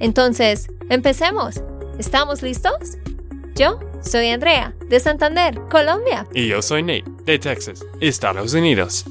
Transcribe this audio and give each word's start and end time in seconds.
Entonces, 0.00 0.68
empecemos. 0.90 1.62
¿Estamos 1.98 2.42
listos? 2.42 2.98
Yo 3.54 3.80
soy 4.02 4.28
Andrea, 4.28 4.74
de 4.88 5.00
Santander, 5.00 5.60
Colombia. 5.70 6.26
Y 6.34 6.48
yo 6.48 6.62
soy 6.62 6.82
Nate, 6.82 7.04
de 7.24 7.38
Texas, 7.38 7.84
Estados 8.00 8.54
Unidos. 8.54 9.04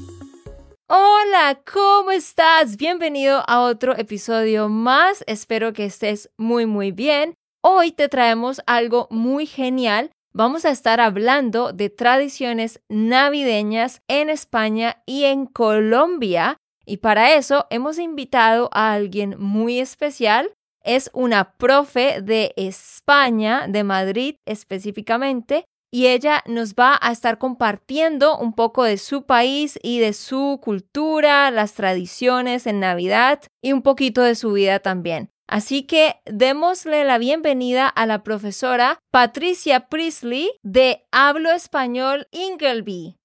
Hola, 0.86 1.60
¿cómo 1.72 2.10
estás? 2.10 2.76
Bienvenido 2.76 3.42
a 3.46 3.62
otro 3.62 3.96
episodio 3.96 4.68
más. 4.68 5.24
Espero 5.26 5.72
que 5.72 5.86
estés 5.86 6.30
muy 6.36 6.66
muy 6.66 6.92
bien. 6.92 7.34
Hoy 7.62 7.92
te 7.92 8.08
traemos 8.08 8.60
algo 8.66 9.08
muy 9.10 9.46
genial 9.46 10.10
vamos 10.34 10.64
a 10.64 10.70
estar 10.70 11.00
hablando 11.00 11.72
de 11.72 11.88
tradiciones 11.88 12.82
navideñas 12.88 14.02
en 14.08 14.28
España 14.28 15.02
y 15.06 15.24
en 15.24 15.46
Colombia. 15.46 16.58
Y 16.84 16.98
para 16.98 17.34
eso 17.34 17.66
hemos 17.70 17.98
invitado 17.98 18.68
a 18.72 18.92
alguien 18.92 19.36
muy 19.38 19.78
especial. 19.78 20.52
Es 20.84 21.10
una 21.12 21.56
profe 21.56 22.20
de 22.20 22.52
España, 22.56 23.66
de 23.68 23.82
Madrid 23.82 24.36
específicamente, 24.44 25.64
y 25.90 26.08
ella 26.08 26.42
nos 26.46 26.74
va 26.74 26.98
a 27.00 27.12
estar 27.12 27.38
compartiendo 27.38 28.36
un 28.36 28.52
poco 28.52 28.82
de 28.82 28.98
su 28.98 29.26
país 29.26 29.78
y 29.82 30.00
de 30.00 30.12
su 30.12 30.58
cultura, 30.62 31.50
las 31.50 31.74
tradiciones 31.74 32.66
en 32.66 32.80
Navidad 32.80 33.40
y 33.62 33.72
un 33.72 33.82
poquito 33.82 34.22
de 34.22 34.34
su 34.34 34.52
vida 34.52 34.80
también. 34.80 35.30
Así 35.46 35.84
que 35.84 36.16
démosle 36.24 37.04
la 37.04 37.18
bienvenida 37.18 37.86
a 37.86 38.06
la 38.06 38.22
profesora 38.24 38.98
Patricia 39.12 39.88
Priestley 39.88 40.50
de 40.62 41.06
Hablo 41.12 41.52
Español 41.52 42.26
Ingleby. 42.32 43.16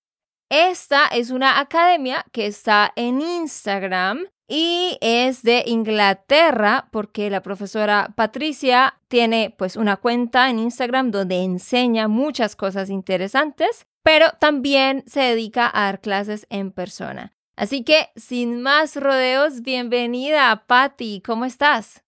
Esta 0.52 1.08
es 1.08 1.32
una 1.32 1.60
academia 1.60 2.26
que 2.32 2.46
está 2.46 2.92
en 2.96 3.22
Instagram 3.22 4.28
y 4.50 4.98
es 5.00 5.44
de 5.44 5.64
Inglaterra 5.68 6.90
porque 6.92 7.30
la 7.30 7.44
profesora 7.44 8.12
Patricia 8.16 9.00
tiene 9.08 9.54
pues 9.56 9.76
una 9.76 9.98
cuenta 9.98 10.50
en 10.50 10.58
Instagram 10.58 11.12
donde 11.12 11.44
enseña 11.44 12.08
muchas 12.08 12.56
cosas 12.56 12.90
interesantes, 12.90 13.86
pero 14.04 14.26
también 14.40 15.04
se 15.06 15.22
dedica 15.22 15.70
a 15.72 15.84
dar 15.84 16.02
clases 16.02 16.48
en 16.50 16.72
persona. 16.72 17.32
Así 17.56 17.84
que 17.84 18.10
sin 18.16 18.62
más 18.62 18.96
rodeos, 18.96 19.62
bienvenida 19.62 20.66
Patti, 20.66 21.22
¿cómo 21.24 21.46
estás? 21.46 22.04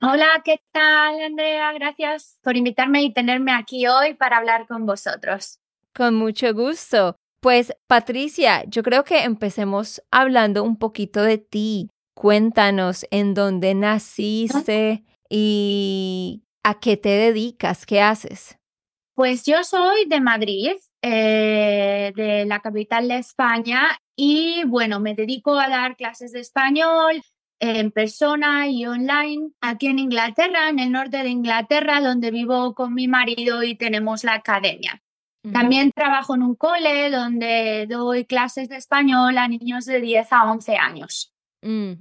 Hola, 0.00 0.42
¿qué 0.44 0.60
tal, 0.72 1.20
Andrea? 1.20 1.72
Gracias 1.74 2.38
por 2.42 2.56
invitarme 2.56 3.02
y 3.02 3.12
tenerme 3.12 3.52
aquí 3.52 3.86
hoy 3.86 4.14
para 4.14 4.38
hablar 4.38 4.66
con 4.66 4.86
vosotros. 4.86 5.60
Con 5.94 6.14
mucho 6.14 6.54
gusto. 6.54 7.16
Pues, 7.42 7.74
Patricia, 7.88 8.62
yo 8.68 8.84
creo 8.84 9.02
que 9.02 9.24
empecemos 9.24 10.00
hablando 10.12 10.62
un 10.62 10.76
poquito 10.76 11.24
de 11.24 11.38
ti. 11.38 11.90
Cuéntanos 12.14 13.04
en 13.10 13.34
dónde 13.34 13.74
naciste 13.74 15.02
y 15.28 16.44
a 16.62 16.78
qué 16.78 16.96
te 16.96 17.08
dedicas, 17.08 17.84
qué 17.84 18.00
haces. 18.00 18.56
Pues 19.16 19.44
yo 19.44 19.64
soy 19.64 20.04
de 20.06 20.20
Madrid, 20.20 20.74
eh, 21.02 22.12
de 22.14 22.44
la 22.46 22.60
capital 22.60 23.08
de 23.08 23.16
España, 23.16 23.98
y 24.14 24.62
bueno, 24.66 25.00
me 25.00 25.14
dedico 25.14 25.58
a 25.58 25.68
dar 25.68 25.96
clases 25.96 26.30
de 26.30 26.40
español, 26.40 27.22
en 27.58 27.90
persona 27.90 28.68
y 28.68 28.86
online 28.86 29.50
aquí 29.60 29.88
en 29.88 29.98
Inglaterra, 29.98 30.68
en 30.68 30.78
el 30.78 30.92
norte 30.92 31.24
de 31.24 31.30
Inglaterra, 31.30 32.00
donde 32.00 32.30
vivo 32.30 32.74
con 32.74 32.94
mi 32.94 33.08
marido 33.08 33.64
y 33.64 33.74
tenemos 33.74 34.22
la 34.22 34.34
academia. 34.34 35.02
También 35.50 35.90
trabajo 35.90 36.36
en 36.36 36.42
un 36.42 36.54
cole 36.54 37.10
donde 37.10 37.86
doy 37.88 38.24
clases 38.24 38.68
de 38.68 38.76
español 38.76 39.36
a 39.38 39.48
niños 39.48 39.86
de 39.86 40.00
10 40.00 40.32
a 40.32 40.50
11 40.50 40.76
años. 40.76 41.34
Mm, 41.62 41.94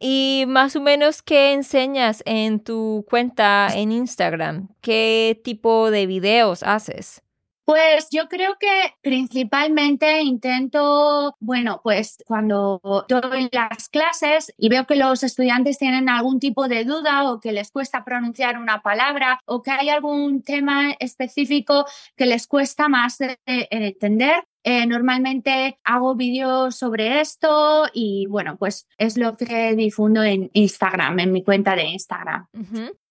y 0.00 0.44
más 0.48 0.74
o 0.76 0.80
menos, 0.80 1.22
¿qué 1.22 1.52
enseñas 1.52 2.22
en 2.26 2.60
tu 2.60 3.04
cuenta 3.08 3.68
en 3.74 3.92
Instagram? 3.92 4.68
¿Qué 4.80 5.40
tipo 5.44 5.90
de 5.90 6.06
videos 6.06 6.62
haces? 6.62 7.22
Pues 7.64 8.08
yo 8.10 8.28
creo 8.28 8.56
que 8.60 8.94
principalmente 9.00 10.20
intento, 10.20 11.34
bueno, 11.40 11.80
pues 11.82 12.22
cuando 12.26 12.80
doy 13.08 13.48
las 13.52 13.88
clases 13.88 14.52
y 14.58 14.68
veo 14.68 14.86
que 14.86 14.96
los 14.96 15.22
estudiantes 15.22 15.78
tienen 15.78 16.08
algún 16.10 16.40
tipo 16.40 16.68
de 16.68 16.84
duda 16.84 17.30
o 17.30 17.40
que 17.40 17.52
les 17.52 17.70
cuesta 17.70 18.04
pronunciar 18.04 18.58
una 18.58 18.82
palabra 18.82 19.40
o 19.46 19.62
que 19.62 19.70
hay 19.70 19.88
algún 19.88 20.42
tema 20.42 20.92
específico 20.98 21.86
que 22.16 22.26
les 22.26 22.46
cuesta 22.46 22.88
más 22.88 23.18
entender, 23.46 24.44
eh, 24.62 24.86
normalmente 24.86 25.78
hago 25.84 26.14
vídeos 26.14 26.76
sobre 26.76 27.20
esto 27.20 27.84
y 27.92 28.26
bueno, 28.26 28.56
pues 28.56 28.88
es 28.98 29.18
lo 29.18 29.36
que 29.36 29.74
difundo 29.74 30.22
en 30.22 30.50
Instagram, 30.54 31.18
en 31.20 31.32
mi 31.32 31.42
cuenta 31.42 31.76
de 31.76 31.84
Instagram. 31.84 32.46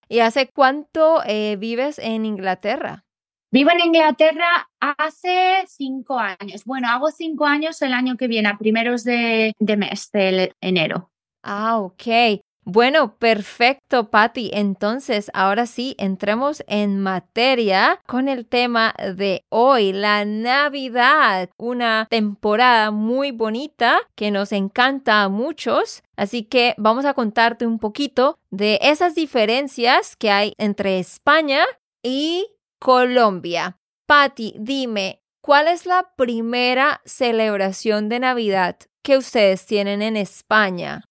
¿Y 0.10 0.20
hace 0.20 0.48
cuánto 0.48 1.24
eh, 1.26 1.56
vives 1.58 2.00
en 2.00 2.26
Inglaterra? 2.26 3.03
Vivo 3.54 3.70
en 3.70 3.82
Inglaterra 3.82 4.68
hace 4.80 5.64
cinco 5.68 6.18
años. 6.18 6.64
Bueno, 6.66 6.88
hago 6.90 7.12
cinco 7.12 7.46
años 7.46 7.80
el 7.84 7.94
año 7.94 8.18
que 8.18 8.28
viene, 8.28 8.50
a 8.50 8.58
primeros 8.58 9.04
de, 9.04 9.54
mes, 9.60 10.10
de 10.12 10.52
enero. 10.60 11.12
Ah, 11.44 11.78
ok. 11.78 12.42
Bueno, 12.66 13.16
perfecto, 13.20 14.10
Patti. 14.10 14.50
Entonces, 14.54 15.30
ahora 15.36 15.68
sí, 15.68 15.94
entremos 16.00 16.64
en 16.66 17.00
materia 17.00 18.00
con 18.08 18.28
el 18.28 18.48
tema 18.48 18.96
de 18.98 19.44
hoy, 19.50 19.94
la 19.94 20.26
Navidad, 20.26 21.52
una 21.60 22.08
temporada 22.10 22.90
muy 22.90 23.30
bonita 23.30 24.00
que 24.16 24.32
nos 24.32 24.52
encanta 24.52 25.22
a 25.22 25.30
muchos. 25.30 26.02
Así 26.16 26.42
que 26.42 26.74
vamos 26.80 27.06
a 27.06 27.14
contarte 27.14 27.68
un 27.68 27.78
poquito 27.78 28.40
de 28.50 28.80
esas 28.82 29.14
diferencias 29.14 30.16
que 30.16 30.32
hay 30.32 30.54
entre 30.58 30.98
España 30.98 31.66
y 32.02 32.48
Colombia. 32.84 33.80
Patti, 34.06 34.56
dime, 34.60 35.24
¿cuál 35.42 35.70
es 35.70 35.86
la 35.86 36.12
primera 36.18 37.00
celebración 37.06 38.10
de 38.10 38.20
Navidad 38.20 38.76
que 39.02 39.18
ustedes 39.18 39.66
tienen 39.66 40.02
en 40.02 40.18
España? 40.18 41.06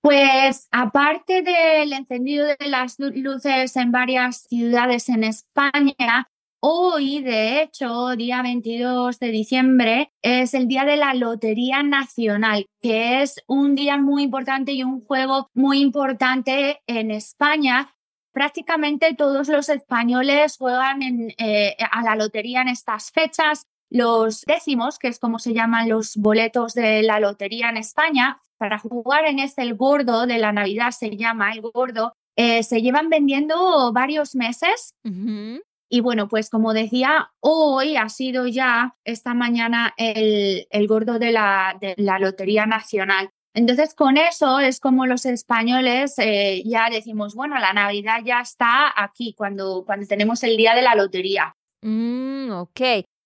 Pues 0.00 0.68
aparte 0.70 1.42
del 1.42 1.92
encendido 1.92 2.46
de 2.46 2.66
las 2.66 2.98
luces 2.98 3.76
en 3.76 3.92
varias 3.92 4.46
ciudades 4.48 5.10
en 5.10 5.24
España, 5.24 6.30
hoy, 6.62 7.20
de 7.20 7.60
hecho, 7.60 8.16
día 8.16 8.40
22 8.40 9.18
de 9.18 9.28
diciembre, 9.28 10.12
es 10.22 10.54
el 10.54 10.66
día 10.66 10.86
de 10.86 10.96
la 10.96 11.12
Lotería 11.12 11.82
Nacional, 11.82 12.64
que 12.80 13.20
es 13.20 13.36
un 13.46 13.74
día 13.74 13.98
muy 13.98 14.22
importante 14.22 14.72
y 14.72 14.82
un 14.82 15.04
juego 15.04 15.50
muy 15.52 15.82
importante 15.82 16.80
en 16.86 17.10
España 17.10 17.92
prácticamente 18.32 19.14
todos 19.14 19.48
los 19.48 19.68
españoles 19.68 20.56
juegan 20.58 21.00
eh, 21.38 21.76
a 21.90 22.02
la 22.02 22.16
lotería 22.16 22.62
en 22.62 22.68
estas 22.68 23.10
fechas. 23.10 23.66
Los 23.90 24.42
décimos, 24.42 24.98
que 24.98 25.08
es 25.08 25.18
como 25.18 25.38
se 25.38 25.52
llaman 25.52 25.88
los 25.88 26.16
boletos 26.16 26.74
de 26.74 27.02
la 27.02 27.20
lotería 27.20 27.68
en 27.68 27.76
España, 27.76 28.40
para 28.56 28.78
jugar 28.78 29.26
en 29.26 29.38
este 29.38 29.62
el 29.62 29.74
gordo 29.74 30.26
de 30.26 30.38
la 30.38 30.52
Navidad 30.52 30.92
se 30.92 31.16
llama 31.16 31.52
el 31.52 31.60
gordo, 31.60 32.14
eh, 32.36 32.62
se 32.62 32.80
llevan 32.80 33.10
vendiendo 33.10 33.92
varios 33.92 34.34
meses. 34.34 34.94
Y 35.04 36.00
bueno, 36.00 36.26
pues 36.28 36.48
como 36.48 36.72
decía, 36.72 37.32
hoy 37.40 37.96
ha 37.96 38.08
sido 38.08 38.46
ya 38.46 38.96
esta 39.04 39.34
mañana 39.34 39.92
el, 39.98 40.66
el 40.70 40.86
gordo 40.86 41.18
de 41.18 41.32
la, 41.32 41.76
de 41.78 41.94
la 41.98 42.18
Lotería 42.18 42.64
Nacional. 42.64 43.30
Entonces, 43.54 43.94
con 43.94 44.16
eso 44.16 44.60
es 44.60 44.80
como 44.80 45.06
los 45.06 45.26
españoles 45.26 46.14
eh, 46.18 46.62
ya 46.64 46.88
decimos, 46.90 47.34
bueno, 47.34 47.58
la 47.58 47.72
Navidad 47.72 48.20
ya 48.24 48.40
está 48.40 48.92
aquí 48.96 49.34
cuando, 49.36 49.84
cuando 49.84 50.06
tenemos 50.06 50.42
el 50.42 50.56
día 50.56 50.74
de 50.74 50.82
la 50.82 50.94
lotería. 50.94 51.54
Mm, 51.82 52.50
ok. 52.52 52.80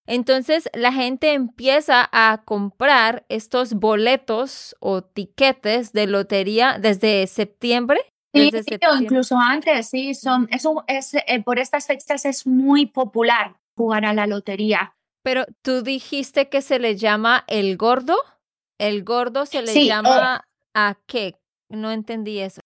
Entonces, 0.06 0.68
la 0.72 0.92
gente 0.92 1.32
empieza 1.32 2.08
a 2.12 2.42
comprar 2.44 3.24
estos 3.28 3.74
boletos 3.74 4.76
o 4.80 5.02
tiquetes 5.02 5.92
de 5.92 6.06
lotería 6.06 6.78
desde 6.80 7.26
septiembre. 7.26 8.00
Sí, 8.32 8.50
o 8.88 8.96
incluso 8.96 9.38
antes, 9.38 9.88
sí, 9.88 10.14
son, 10.14 10.46
eso 10.50 10.84
es, 10.86 11.14
eh, 11.14 11.42
por 11.42 11.58
estas 11.58 11.86
fechas 11.86 12.24
es 12.26 12.46
muy 12.46 12.86
popular 12.86 13.56
jugar 13.74 14.04
a 14.04 14.12
la 14.12 14.26
lotería. 14.26 14.94
Pero 15.22 15.44
tú 15.62 15.82
dijiste 15.82 16.48
que 16.48 16.60
se 16.60 16.78
le 16.78 16.96
llama 16.96 17.44
el 17.48 17.76
gordo. 17.76 18.16
¿El 18.78 19.04
gordo 19.04 19.46
se 19.46 19.62
le 19.62 19.86
llama 19.86 20.44
a 20.74 20.98
qué? 21.06 21.36
No 21.68 21.90
entendí 21.90 22.38
eso. 22.40 22.60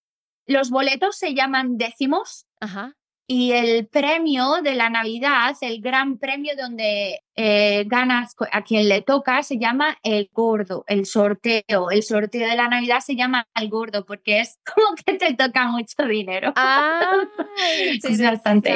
los 0.47 0.69
boletos 0.69 1.15
se 1.17 1.33
llaman 1.33 1.77
décimos 1.77 2.45
Ajá. 2.59 2.93
y 3.27 3.53
el 3.53 3.87
premio 3.87 4.61
de 4.61 4.75
la 4.75 4.89
Navidad, 4.89 5.55
el 5.61 5.81
gran 5.81 6.17
premio 6.19 6.53
donde 6.57 7.21
eh, 7.37 7.85
ganas 7.87 8.35
a 8.51 8.61
quien 8.63 8.89
le 8.89 9.01
toca, 9.01 9.41
se 9.43 9.57
llama 9.57 9.97
el 10.03 10.29
gordo, 10.33 10.83
el 10.87 11.05
sorteo. 11.05 11.89
El 11.91 12.03
sorteo 12.03 12.47
de 12.49 12.55
la 12.57 12.67
Navidad 12.67 12.99
se 12.99 13.15
llama 13.15 13.47
el 13.55 13.69
gordo 13.69 14.05
porque 14.05 14.41
es 14.41 14.59
como 14.75 14.95
que 15.05 15.13
te 15.13 15.33
toca 15.35 15.67
mucho 15.67 16.03
dinero. 16.07 16.51
Ah, 16.57 17.11
Es 18.03 18.21
bastante. 18.21 18.75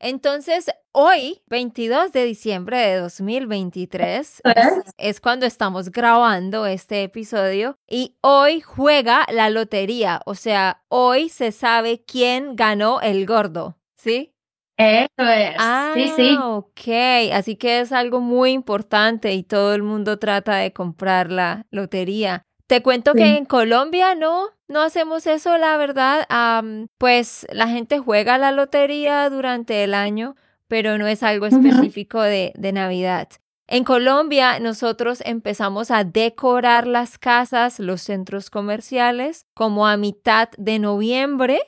Entonces, 0.00 0.70
hoy, 1.00 1.40
22 1.46 2.10
de 2.10 2.24
diciembre 2.24 2.76
de 2.78 2.96
2023, 2.96 4.42
¿Eh? 4.44 4.52
es, 4.56 4.94
es 4.98 5.20
cuando 5.20 5.46
estamos 5.46 5.92
grabando 5.92 6.66
este 6.66 7.04
episodio 7.04 7.78
y 7.88 8.16
hoy 8.20 8.60
juega 8.60 9.24
la 9.30 9.48
lotería, 9.48 10.20
o 10.26 10.34
sea, 10.34 10.82
hoy 10.88 11.28
se 11.28 11.52
sabe 11.52 12.02
quién 12.04 12.56
ganó 12.56 13.00
el 13.00 13.26
gordo, 13.26 13.78
¿sí? 13.94 14.34
Eso 14.76 15.28
es. 15.28 15.54
Ah, 15.58 15.92
sí, 15.94 16.12
sí. 16.16 16.36
ok. 16.40 17.32
Así 17.32 17.54
que 17.54 17.80
es 17.80 17.92
algo 17.92 18.20
muy 18.20 18.50
importante 18.50 19.32
y 19.34 19.44
todo 19.44 19.74
el 19.74 19.84
mundo 19.84 20.18
trata 20.18 20.56
de 20.56 20.72
comprar 20.72 21.30
la 21.30 21.66
lotería. 21.70 22.42
Te 22.66 22.82
cuento 22.82 23.14
que 23.14 23.36
en 23.36 23.44
Colombia 23.44 24.14
no, 24.14 24.48
no 24.68 24.82
hacemos 24.82 25.26
eso, 25.26 25.56
la 25.58 25.76
verdad. 25.78 26.26
Am, 26.28 26.88
pues 26.98 27.46
la 27.50 27.68
gente 27.68 27.98
juega 27.98 28.36
la 28.36 28.52
lotería 28.52 29.28
durante 29.30 29.84
el 29.84 29.94
año, 29.94 30.36
pero 30.68 30.98
no 30.98 31.06
es 31.06 31.22
algo 31.22 31.46
específico 31.46 32.20
de, 32.20 32.52
de 32.56 32.72
Navidad. 32.72 33.28
En 33.70 33.84
Colombia 33.84 34.60
nosotros 34.60 35.22
empezamos 35.26 35.90
a 35.90 36.02
decorar 36.02 36.86
las 36.86 37.18
casas, 37.18 37.78
los 37.78 38.00
centros 38.00 38.48
comerciales, 38.48 39.44
como 39.54 39.86
a 39.86 39.98
mitad 39.98 40.48
de 40.56 40.78
noviembre. 40.78 41.60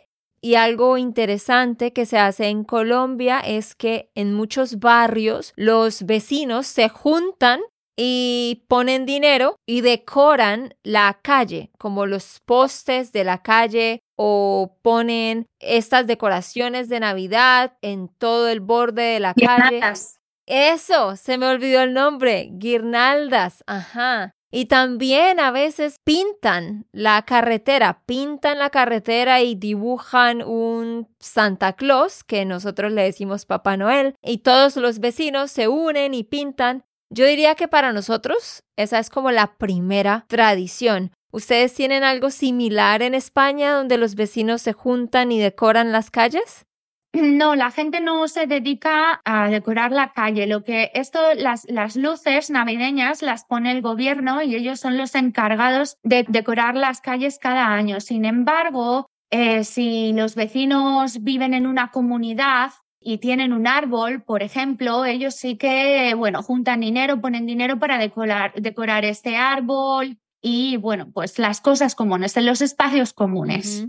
Y 0.42 0.54
algo 0.54 0.96
interesante 0.96 1.92
que 1.92 2.06
se 2.06 2.16
hace 2.16 2.46
en 2.46 2.64
Colombia 2.64 3.40
es 3.40 3.74
que 3.74 4.10
en 4.14 4.32
muchos 4.32 4.78
barrios 4.78 5.52
los 5.56 6.06
vecinos 6.06 6.66
se 6.66 6.88
juntan 6.88 7.60
y 7.94 8.64
ponen 8.66 9.04
dinero 9.04 9.56
y 9.66 9.82
decoran 9.82 10.74
la 10.82 11.18
calle, 11.22 11.70
como 11.78 12.06
los 12.06 12.40
postes 12.46 13.12
de 13.12 13.24
la 13.24 13.42
calle 13.42 14.00
o 14.22 14.76
ponen 14.82 15.46
estas 15.60 16.06
decoraciones 16.06 16.90
de 16.90 17.00
Navidad 17.00 17.78
en 17.80 18.08
todo 18.08 18.50
el 18.50 18.60
borde 18.60 19.02
de 19.02 19.20
la 19.20 19.32
calle. 19.32 19.76
Guirnaldas. 19.76 20.20
Eso, 20.44 21.16
se 21.16 21.38
me 21.38 21.46
olvidó 21.46 21.80
el 21.80 21.94
nombre, 21.94 22.50
guirnaldas, 22.52 23.64
ajá. 23.66 24.32
Y 24.50 24.66
también 24.66 25.40
a 25.40 25.50
veces 25.52 25.96
pintan 26.04 26.86
la 26.92 27.22
carretera, 27.22 28.02
pintan 28.04 28.58
la 28.58 28.68
carretera 28.68 29.40
y 29.40 29.54
dibujan 29.54 30.42
un 30.42 31.08
Santa 31.18 31.72
Claus, 31.72 32.22
que 32.22 32.44
nosotros 32.44 32.92
le 32.92 33.04
decimos 33.04 33.46
Papá 33.46 33.78
Noel, 33.78 34.16
y 34.22 34.38
todos 34.38 34.76
los 34.76 34.98
vecinos 34.98 35.50
se 35.50 35.66
unen 35.66 36.12
y 36.12 36.24
pintan. 36.24 36.84
Yo 37.08 37.24
diría 37.24 37.54
que 37.54 37.68
para 37.68 37.94
nosotros 37.94 38.64
esa 38.76 38.98
es 38.98 39.08
como 39.08 39.30
la 39.30 39.56
primera 39.56 40.26
tradición. 40.28 41.12
¿Ustedes 41.32 41.74
tienen 41.74 42.02
algo 42.02 42.30
similar 42.30 43.02
en 43.02 43.14
España 43.14 43.72
donde 43.72 43.98
los 43.98 44.16
vecinos 44.16 44.62
se 44.62 44.72
juntan 44.72 45.30
y 45.30 45.38
decoran 45.38 45.92
las 45.92 46.10
calles? 46.10 46.66
No, 47.12 47.56
la 47.56 47.70
gente 47.72 48.00
no 48.00 48.28
se 48.28 48.46
dedica 48.46 49.20
a 49.24 49.48
decorar 49.48 49.90
la 49.90 50.12
calle. 50.12 50.46
Lo 50.46 50.62
que 50.62 50.90
esto, 50.94 51.20
las, 51.34 51.96
luces 51.96 52.50
navideñas 52.50 53.22
las 53.22 53.44
pone 53.44 53.72
el 53.72 53.82
gobierno 53.82 54.42
y 54.42 54.54
ellos 54.54 54.78
son 54.78 54.96
los 54.96 55.14
encargados 55.16 55.96
de 56.04 56.24
decorar 56.28 56.76
las 56.76 57.00
calles 57.00 57.38
cada 57.38 57.66
año. 57.66 58.00
Sin 58.00 58.24
embargo, 58.24 59.06
eh, 59.30 59.64
si 59.64 60.12
los 60.12 60.36
vecinos 60.36 61.22
viven 61.22 61.54
en 61.54 61.66
una 61.66 61.90
comunidad 61.90 62.72
y 63.00 63.18
tienen 63.18 63.52
un 63.52 63.66
árbol, 63.66 64.22
por 64.22 64.42
ejemplo, 64.42 65.04
ellos 65.04 65.34
sí 65.34 65.56
que, 65.56 66.14
bueno, 66.14 66.42
juntan 66.42 66.80
dinero, 66.80 67.20
ponen 67.20 67.46
dinero 67.46 67.78
para 67.78 67.98
decorar 67.98 69.04
este 69.04 69.36
árbol 69.36 70.16
y, 70.42 70.76
bueno, 70.76 71.10
pues 71.12 71.38
las 71.38 71.60
cosas 71.60 71.94
comunes, 71.94 72.36
en 72.36 72.46
los 72.46 72.62
espacios 72.62 73.12
comunes. 73.12 73.86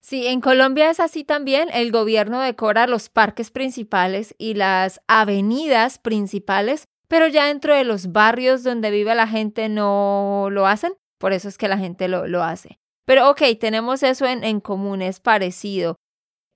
Sí, 0.00 0.26
en 0.26 0.40
Colombia 0.40 0.90
es 0.90 1.00
así 1.00 1.24
también. 1.24 1.68
El 1.72 1.92
gobierno 1.92 2.40
decora 2.40 2.86
los 2.86 3.08
parques 3.08 3.50
principales 3.50 4.34
y 4.38 4.54
las 4.54 5.00
avenidas 5.06 5.98
principales, 5.98 6.84
pero 7.08 7.26
ya 7.28 7.46
dentro 7.46 7.74
de 7.74 7.84
los 7.84 8.12
barrios 8.12 8.62
donde 8.62 8.90
vive 8.90 9.14
la 9.14 9.28
gente 9.28 9.68
no 9.68 10.48
lo 10.50 10.66
hacen. 10.66 10.94
Por 11.18 11.32
eso 11.32 11.48
es 11.48 11.58
que 11.58 11.68
la 11.68 11.78
gente 11.78 12.08
lo, 12.08 12.26
lo 12.26 12.42
hace. 12.42 12.78
Pero 13.04 13.30
ok, 13.30 13.42
tenemos 13.60 14.02
eso 14.02 14.26
en, 14.26 14.44
en 14.44 14.60
común, 14.60 15.02
es 15.02 15.20
parecido. 15.20 15.96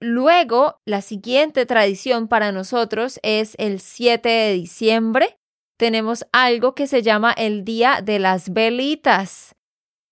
Luego, 0.01 0.77
la 0.85 1.01
siguiente 1.01 1.65
tradición 1.65 2.29
para 2.29 2.53
nosotros 2.53 3.21
es 3.23 3.55
el 3.59 3.81
7 3.81 4.29
de 4.29 4.53
diciembre. 4.55 5.39
Tenemos 5.83 6.25
algo 6.31 6.77
que 6.77 6.87
se 6.87 7.03
llama 7.03 7.33
el 7.33 7.65
Día 7.65 8.03
de 8.05 8.21
las 8.21 8.53
Velitas. 8.53 9.57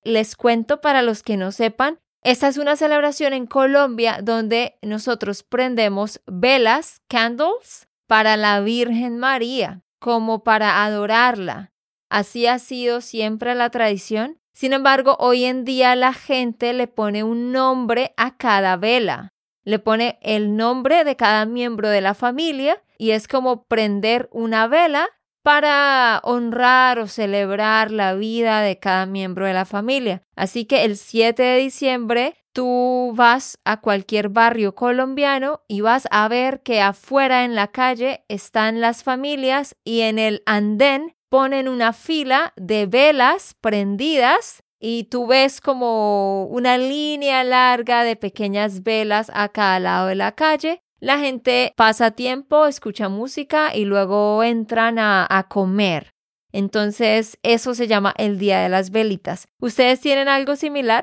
Les 0.02 0.34
cuento 0.34 0.80
para 0.80 1.00
los 1.00 1.22
que 1.22 1.36
no 1.36 1.52
sepan, 1.52 2.00
esta 2.24 2.48
es 2.48 2.56
una 2.56 2.74
celebración 2.74 3.34
en 3.34 3.46
Colombia 3.46 4.18
donde 4.20 4.80
nosotros 4.82 5.44
prendemos 5.44 6.22
velas, 6.26 7.02
candles, 7.06 7.86
para 8.08 8.36
la 8.36 8.60
Virgen 8.62 9.18
María, 9.18 9.82
como 10.00 10.42
para 10.42 10.82
adorarla. 10.82 11.70
Así 12.08 12.48
ha 12.48 12.58
sido 12.58 13.00
siempre 13.00 13.54
la 13.54 13.70
tradición. 13.70 14.40
Sin 14.52 14.72
embargo, 14.72 15.16
hoy 15.20 15.44
en 15.44 15.64
día 15.64 15.94
la 15.94 16.14
gente 16.14 16.72
le 16.72 16.88
pone 16.88 17.22
un 17.22 17.52
nombre 17.52 18.12
a 18.16 18.36
cada 18.36 18.76
vela. 18.76 19.28
Le 19.62 19.78
pone 19.78 20.18
el 20.20 20.56
nombre 20.56 21.04
de 21.04 21.14
cada 21.14 21.46
miembro 21.46 21.90
de 21.90 22.00
la 22.00 22.14
familia 22.14 22.82
y 22.98 23.12
es 23.12 23.28
como 23.28 23.66
prender 23.66 24.28
una 24.32 24.66
vela 24.66 25.08
para 25.52 26.20
honrar 26.22 27.00
o 27.00 27.08
celebrar 27.08 27.90
la 27.90 28.14
vida 28.14 28.60
de 28.60 28.78
cada 28.78 29.04
miembro 29.04 29.46
de 29.46 29.52
la 29.52 29.64
familia. 29.64 30.22
Así 30.36 30.64
que 30.64 30.84
el 30.84 30.96
7 30.96 31.42
de 31.42 31.58
diciembre 31.58 32.36
tú 32.52 33.12
vas 33.16 33.58
a 33.64 33.80
cualquier 33.80 34.28
barrio 34.28 34.76
colombiano 34.76 35.62
y 35.66 35.80
vas 35.80 36.06
a 36.12 36.28
ver 36.28 36.62
que 36.62 36.80
afuera 36.80 37.44
en 37.44 37.56
la 37.56 37.66
calle 37.66 38.24
están 38.28 38.80
las 38.80 39.02
familias 39.02 39.74
y 39.82 40.02
en 40.02 40.20
el 40.20 40.44
andén 40.46 41.16
ponen 41.28 41.66
una 41.66 41.92
fila 41.94 42.52
de 42.54 42.86
velas 42.86 43.56
prendidas 43.60 44.62
y 44.78 45.08
tú 45.10 45.26
ves 45.26 45.60
como 45.60 46.44
una 46.44 46.78
línea 46.78 47.42
larga 47.42 48.04
de 48.04 48.14
pequeñas 48.14 48.84
velas 48.84 49.32
a 49.34 49.48
cada 49.48 49.80
lado 49.80 50.06
de 50.06 50.14
la 50.14 50.30
calle 50.30 50.84
la 51.00 51.18
gente 51.18 51.72
pasa 51.76 52.10
tiempo, 52.10 52.66
escucha 52.66 53.08
música 53.08 53.74
y 53.74 53.84
luego 53.86 54.44
entran 54.44 54.98
a, 54.98 55.26
a, 55.28 55.48
comer. 55.48 56.10
Entonces, 56.52 57.38
eso 57.42 57.74
se 57.74 57.86
llama 57.86 58.14
el 58.18 58.38
Día 58.38 58.60
de 58.60 58.68
las 58.68 58.90
Velitas. 58.90 59.46
¿Ustedes 59.60 60.00
tienen 60.00 60.28
algo 60.28 60.56
similar? 60.56 61.02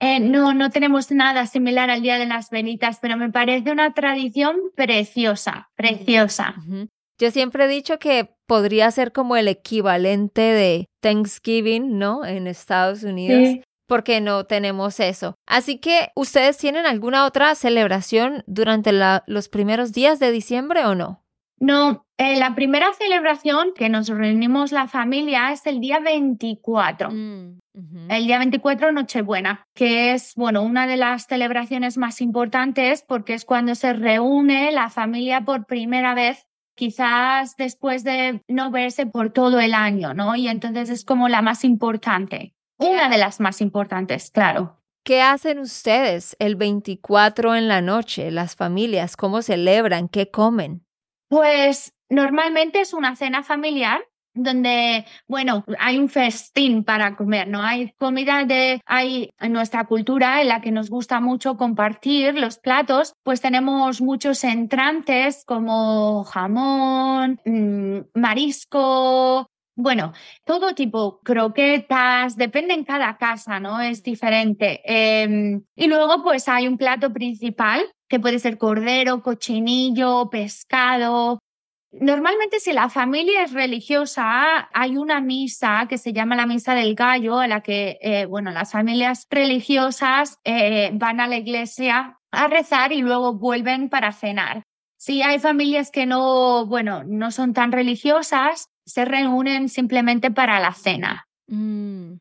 Eh, 0.00 0.20
no, 0.20 0.54
no 0.54 0.70
tenemos 0.70 1.10
nada 1.10 1.46
similar 1.46 1.90
al 1.90 2.02
Día 2.02 2.18
de 2.18 2.26
las 2.26 2.50
Velitas, 2.50 2.98
pero 3.00 3.16
me 3.16 3.30
parece 3.30 3.72
una 3.72 3.94
tradición 3.94 4.56
preciosa, 4.76 5.70
preciosa. 5.76 6.54
Uh 6.58 6.70
-huh. 6.70 6.88
Yo 7.20 7.30
siempre 7.30 7.64
he 7.64 7.68
dicho 7.68 7.98
que 7.98 8.30
podría 8.46 8.90
ser 8.90 9.12
como 9.12 9.36
el 9.36 9.48
equivalente 9.48 10.42
de 10.42 10.86
Thanksgiving, 11.00 11.98
¿no? 11.98 12.24
En 12.24 12.46
Estados 12.46 13.02
Unidos. 13.02 13.40
Sí 13.48 13.62
porque 13.88 14.20
no 14.20 14.44
tenemos 14.44 15.00
eso. 15.00 15.34
Así 15.46 15.78
que, 15.78 16.10
¿ustedes 16.14 16.58
tienen 16.58 16.86
alguna 16.86 17.24
otra 17.24 17.54
celebración 17.54 18.44
durante 18.46 18.92
la, 18.92 19.24
los 19.26 19.48
primeros 19.48 19.92
días 19.92 20.20
de 20.20 20.30
diciembre 20.30 20.84
o 20.84 20.94
no? 20.94 21.24
No, 21.58 22.06
eh, 22.18 22.38
la 22.38 22.54
primera 22.54 22.92
celebración 22.92 23.72
que 23.74 23.88
nos 23.88 24.08
reunimos 24.08 24.70
la 24.70 24.86
familia 24.86 25.50
es 25.50 25.66
el 25.66 25.80
día 25.80 25.98
24. 25.98 27.10
Mm, 27.10 27.58
uh 27.74 27.80
-huh. 27.80 28.06
El 28.10 28.26
día 28.26 28.38
24, 28.38 28.92
Nochebuena, 28.92 29.66
que 29.74 30.12
es, 30.12 30.34
bueno, 30.36 30.62
una 30.62 30.86
de 30.86 30.96
las 30.96 31.26
celebraciones 31.26 31.98
más 31.98 32.20
importantes 32.20 33.02
porque 33.08 33.34
es 33.34 33.44
cuando 33.44 33.74
se 33.74 33.92
reúne 33.92 34.70
la 34.70 34.88
familia 34.88 35.40
por 35.40 35.66
primera 35.66 36.14
vez 36.14 36.46
quizás 36.76 37.56
después 37.56 38.04
de 38.04 38.40
no 38.46 38.70
verse 38.70 39.06
por 39.06 39.30
todo 39.30 39.58
el 39.58 39.74
año, 39.74 40.14
¿no? 40.14 40.36
Y 40.36 40.46
entonces 40.46 40.90
es 40.90 41.04
como 41.04 41.28
la 41.28 41.42
más 41.42 41.64
importante. 41.64 42.54
Una 42.78 43.08
de 43.08 43.18
las 43.18 43.40
más 43.40 43.60
importantes, 43.60 44.30
claro. 44.30 44.76
¿Qué 45.04 45.22
hacen 45.22 45.58
ustedes 45.58 46.36
el 46.38 46.56
24 46.56 47.54
en 47.54 47.66
la 47.66 47.80
noche, 47.80 48.30
las 48.30 48.56
familias? 48.56 49.16
¿Cómo 49.16 49.42
celebran? 49.42 50.08
¿Qué 50.08 50.30
comen? 50.30 50.84
Pues 51.28 51.94
normalmente 52.08 52.80
es 52.80 52.92
una 52.92 53.16
cena 53.16 53.42
familiar 53.42 54.00
donde, 54.34 55.04
bueno, 55.26 55.64
hay 55.78 55.98
un 55.98 56.08
festín 56.08 56.84
para 56.84 57.16
comer, 57.16 57.48
¿no? 57.48 57.62
Hay 57.62 57.92
comida 57.98 58.44
de, 58.44 58.80
hay 58.86 59.30
en 59.40 59.52
nuestra 59.52 59.84
cultura 59.86 60.40
en 60.40 60.48
la 60.48 60.60
que 60.60 60.70
nos 60.70 60.90
gusta 60.90 61.20
mucho 61.20 61.56
compartir 61.56 62.34
los 62.34 62.58
platos, 62.58 63.14
pues 63.24 63.40
tenemos 63.40 64.00
muchos 64.00 64.44
entrantes 64.44 65.44
como 65.44 66.24
jamón, 66.24 67.40
mmm, 67.44 68.00
marisco, 68.14 69.48
Bueno, 69.80 70.12
todo 70.44 70.74
tipo, 70.74 71.20
croquetas, 71.20 72.36
depende 72.36 72.74
en 72.74 72.82
cada 72.82 73.16
casa, 73.16 73.60
¿no? 73.60 73.80
Es 73.80 74.02
diferente. 74.02 74.80
Em, 74.84 75.62
y 75.76 75.86
luego, 75.86 76.24
pues 76.24 76.48
hay 76.48 76.66
un 76.66 76.76
plato 76.76 77.12
principal 77.12 77.86
que 78.08 78.18
puede 78.18 78.40
ser 78.40 78.58
cordero, 78.58 79.22
cochinillo, 79.22 80.30
pescado. 80.30 81.38
Normalmente, 81.92 82.58
si 82.58 82.72
la 82.72 82.88
familia 82.88 83.44
es 83.44 83.52
religiosa, 83.52 84.68
hay 84.74 84.96
una 84.96 85.20
misa 85.20 85.86
que 85.88 85.96
se 85.96 86.12
llama 86.12 86.34
la 86.34 86.46
misa 86.46 86.74
del 86.74 86.96
gallo, 86.96 87.38
a 87.38 87.46
la 87.46 87.60
que, 87.60 87.98
eh, 88.02 88.26
bueno, 88.26 88.50
las 88.50 88.72
familias 88.72 89.26
religiosas 89.30 90.38
eh, 90.42 90.90
van 90.94 91.20
a 91.20 91.28
la 91.28 91.36
iglesia 91.36 92.18
a 92.32 92.48
rezar 92.48 92.90
y 92.92 93.00
luego 93.02 93.34
vuelven 93.34 93.90
para 93.90 94.10
cenar. 94.10 94.64
Si 94.98 95.22
hay 95.22 95.38
familias 95.38 95.92
que 95.92 96.06
no, 96.06 96.66
bueno, 96.66 97.04
no 97.04 97.30
son 97.30 97.52
tan 97.52 97.70
religiosas, 97.70 98.66
se 98.88 99.04
reúnen 99.04 99.68
simplemente 99.68 100.30
para 100.30 100.58
la 100.60 100.72
cena. 100.72 101.28
Mm, 101.46 102.14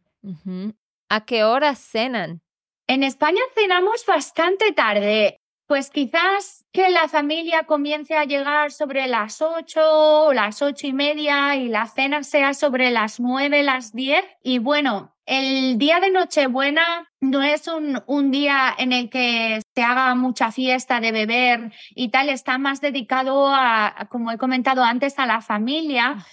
¿A 1.09 1.25
qué 1.25 1.43
hora 1.43 1.75
cenan? 1.75 2.41
En 2.87 3.03
España 3.03 3.41
cenamos 3.55 4.05
bastante 4.05 4.73
tarde. 4.73 5.39
Pues 5.65 5.89
quizás 5.89 6.65
que 6.71 6.89
la 6.89 7.09
familia 7.09 7.63
comience 7.63 8.15
a 8.15 8.23
llegar 8.23 8.71
sobre 8.71 9.07
las 9.07 9.41
ocho 9.41 9.81
o 9.83 10.33
las 10.33 10.61
ocho 10.61 10.87
y 10.87 10.93
media 10.93 11.55
y 11.55 11.67
la 11.67 11.87
cena 11.87 12.23
sea 12.23 12.53
sobre 12.53 12.89
las 12.91 13.19
nueve, 13.19 13.63
las 13.63 13.93
diez. 13.93 14.23
Y 14.43 14.59
bueno, 14.59 15.16
el 15.27 15.77
día 15.77 15.99
de 15.99 16.09
Nochebuena 16.09 17.11
no 17.19 17.43
es 17.43 17.67
un, 17.67 18.01
un, 18.07 18.31
día 18.31 18.73
en 18.77 18.93
el 18.93 19.09
que 19.09 19.61
se 19.75 19.83
haga 19.83 20.15
mucha 20.15 20.51
fiesta 20.51 21.01
de 21.01 21.11
beber 21.11 21.73
y 21.93 22.09
tal, 22.09 22.29
está 22.29 22.57
más 22.57 22.79
dedicado 22.79 23.47
a, 23.49 24.07
como 24.09 24.31
he 24.31 24.37
comentado 24.37 24.83
antes, 24.83 25.19
a 25.19 25.25
la 25.25 25.41
familia. 25.41 26.25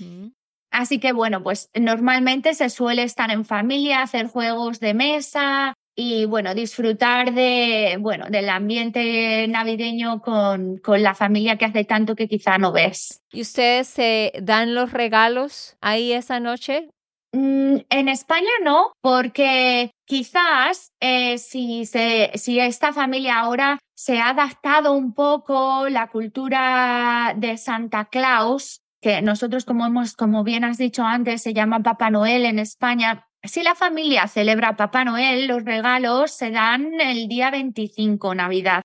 Así 0.70 1.00
que 1.00 1.12
bueno, 1.12 1.42
pues 1.42 1.70
normalmente 1.74 2.54
se 2.54 2.70
suele 2.70 3.02
estar 3.02 3.30
en 3.32 3.44
familia, 3.44 4.02
hacer 4.02 4.28
juegos 4.28 4.78
de 4.78 4.94
mesa, 4.94 5.74
y 5.96 6.24
bueno, 6.24 6.54
disfrutar 6.54 7.34
de, 7.34 7.96
bueno, 8.00 8.26
del 8.28 8.48
ambiente 8.48 9.46
navideño 9.48 10.20
con, 10.20 10.78
con, 10.78 11.02
la 11.02 11.14
familia 11.14 11.56
que 11.56 11.66
hace 11.66 11.84
tanto 11.84 12.16
que 12.16 12.26
quizá 12.26 12.58
no 12.58 12.72
ves. 12.72 13.22
¿Y 13.30 13.42
ustedes 13.42 13.86
se 13.88 14.32
dan 14.42 14.74
los 14.74 14.92
regalos 14.92 15.76
ahí 15.80 16.12
esa 16.12 16.40
noche? 16.40 16.90
Mm, 17.34 17.78
en 17.90 18.08
España 18.08 18.48
no, 18.62 18.92
porque 19.00 19.90
quizás 20.06 20.92
eh, 21.00 21.36
si, 21.38 21.84
se, 21.84 22.30
esta 22.32 22.92
familia 22.92 23.40
ahora 23.40 23.80
se 23.96 24.20
ha 24.20 24.28
adaptado 24.28 24.92
un 24.92 25.14
poco 25.14 25.88
la 25.88 26.10
cultura 26.10 27.34
de 27.36 27.56
Santa 27.56 28.04
Claus, 28.04 28.82
que 29.02 29.20
nosotros 29.20 29.64
como 29.64 29.84
hemos, 29.84 30.14
como 30.14 30.44
bien 30.44 30.62
has 30.62 30.78
dicho 30.78 31.02
antes, 31.02 31.42
se 31.42 31.54
llama 31.54 31.82
Papá 31.82 32.08
Noel 32.08 32.44
en 32.44 32.60
España, 32.60 33.26
si 33.42 33.64
la 33.64 33.74
familia 33.74 34.28
celebra 34.28 34.76
Papá 34.76 35.04
Noel, 35.04 35.48
los 35.48 35.64
regalos 35.64 36.30
se 36.30 36.52
dan 36.52 37.00
el 37.00 37.26
día 37.26 37.50
25, 37.50 38.32
Navidad. 38.36 38.82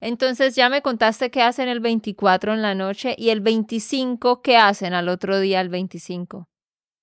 Entonces 0.00 0.56
ya 0.56 0.68
me 0.68 0.82
contaste 0.82 1.30
qué 1.30 1.40
hacen 1.40 1.68
el 1.68 1.78
24 1.78 2.52
en 2.52 2.62
la 2.62 2.74
noche 2.74 3.14
y 3.16 3.30
el 3.30 3.42
25, 3.42 4.42
¿qué 4.42 4.56
hacen 4.56 4.92
al 4.92 5.08
otro 5.08 5.38
día, 5.38 5.60
el 5.60 5.68
25? 5.68 6.48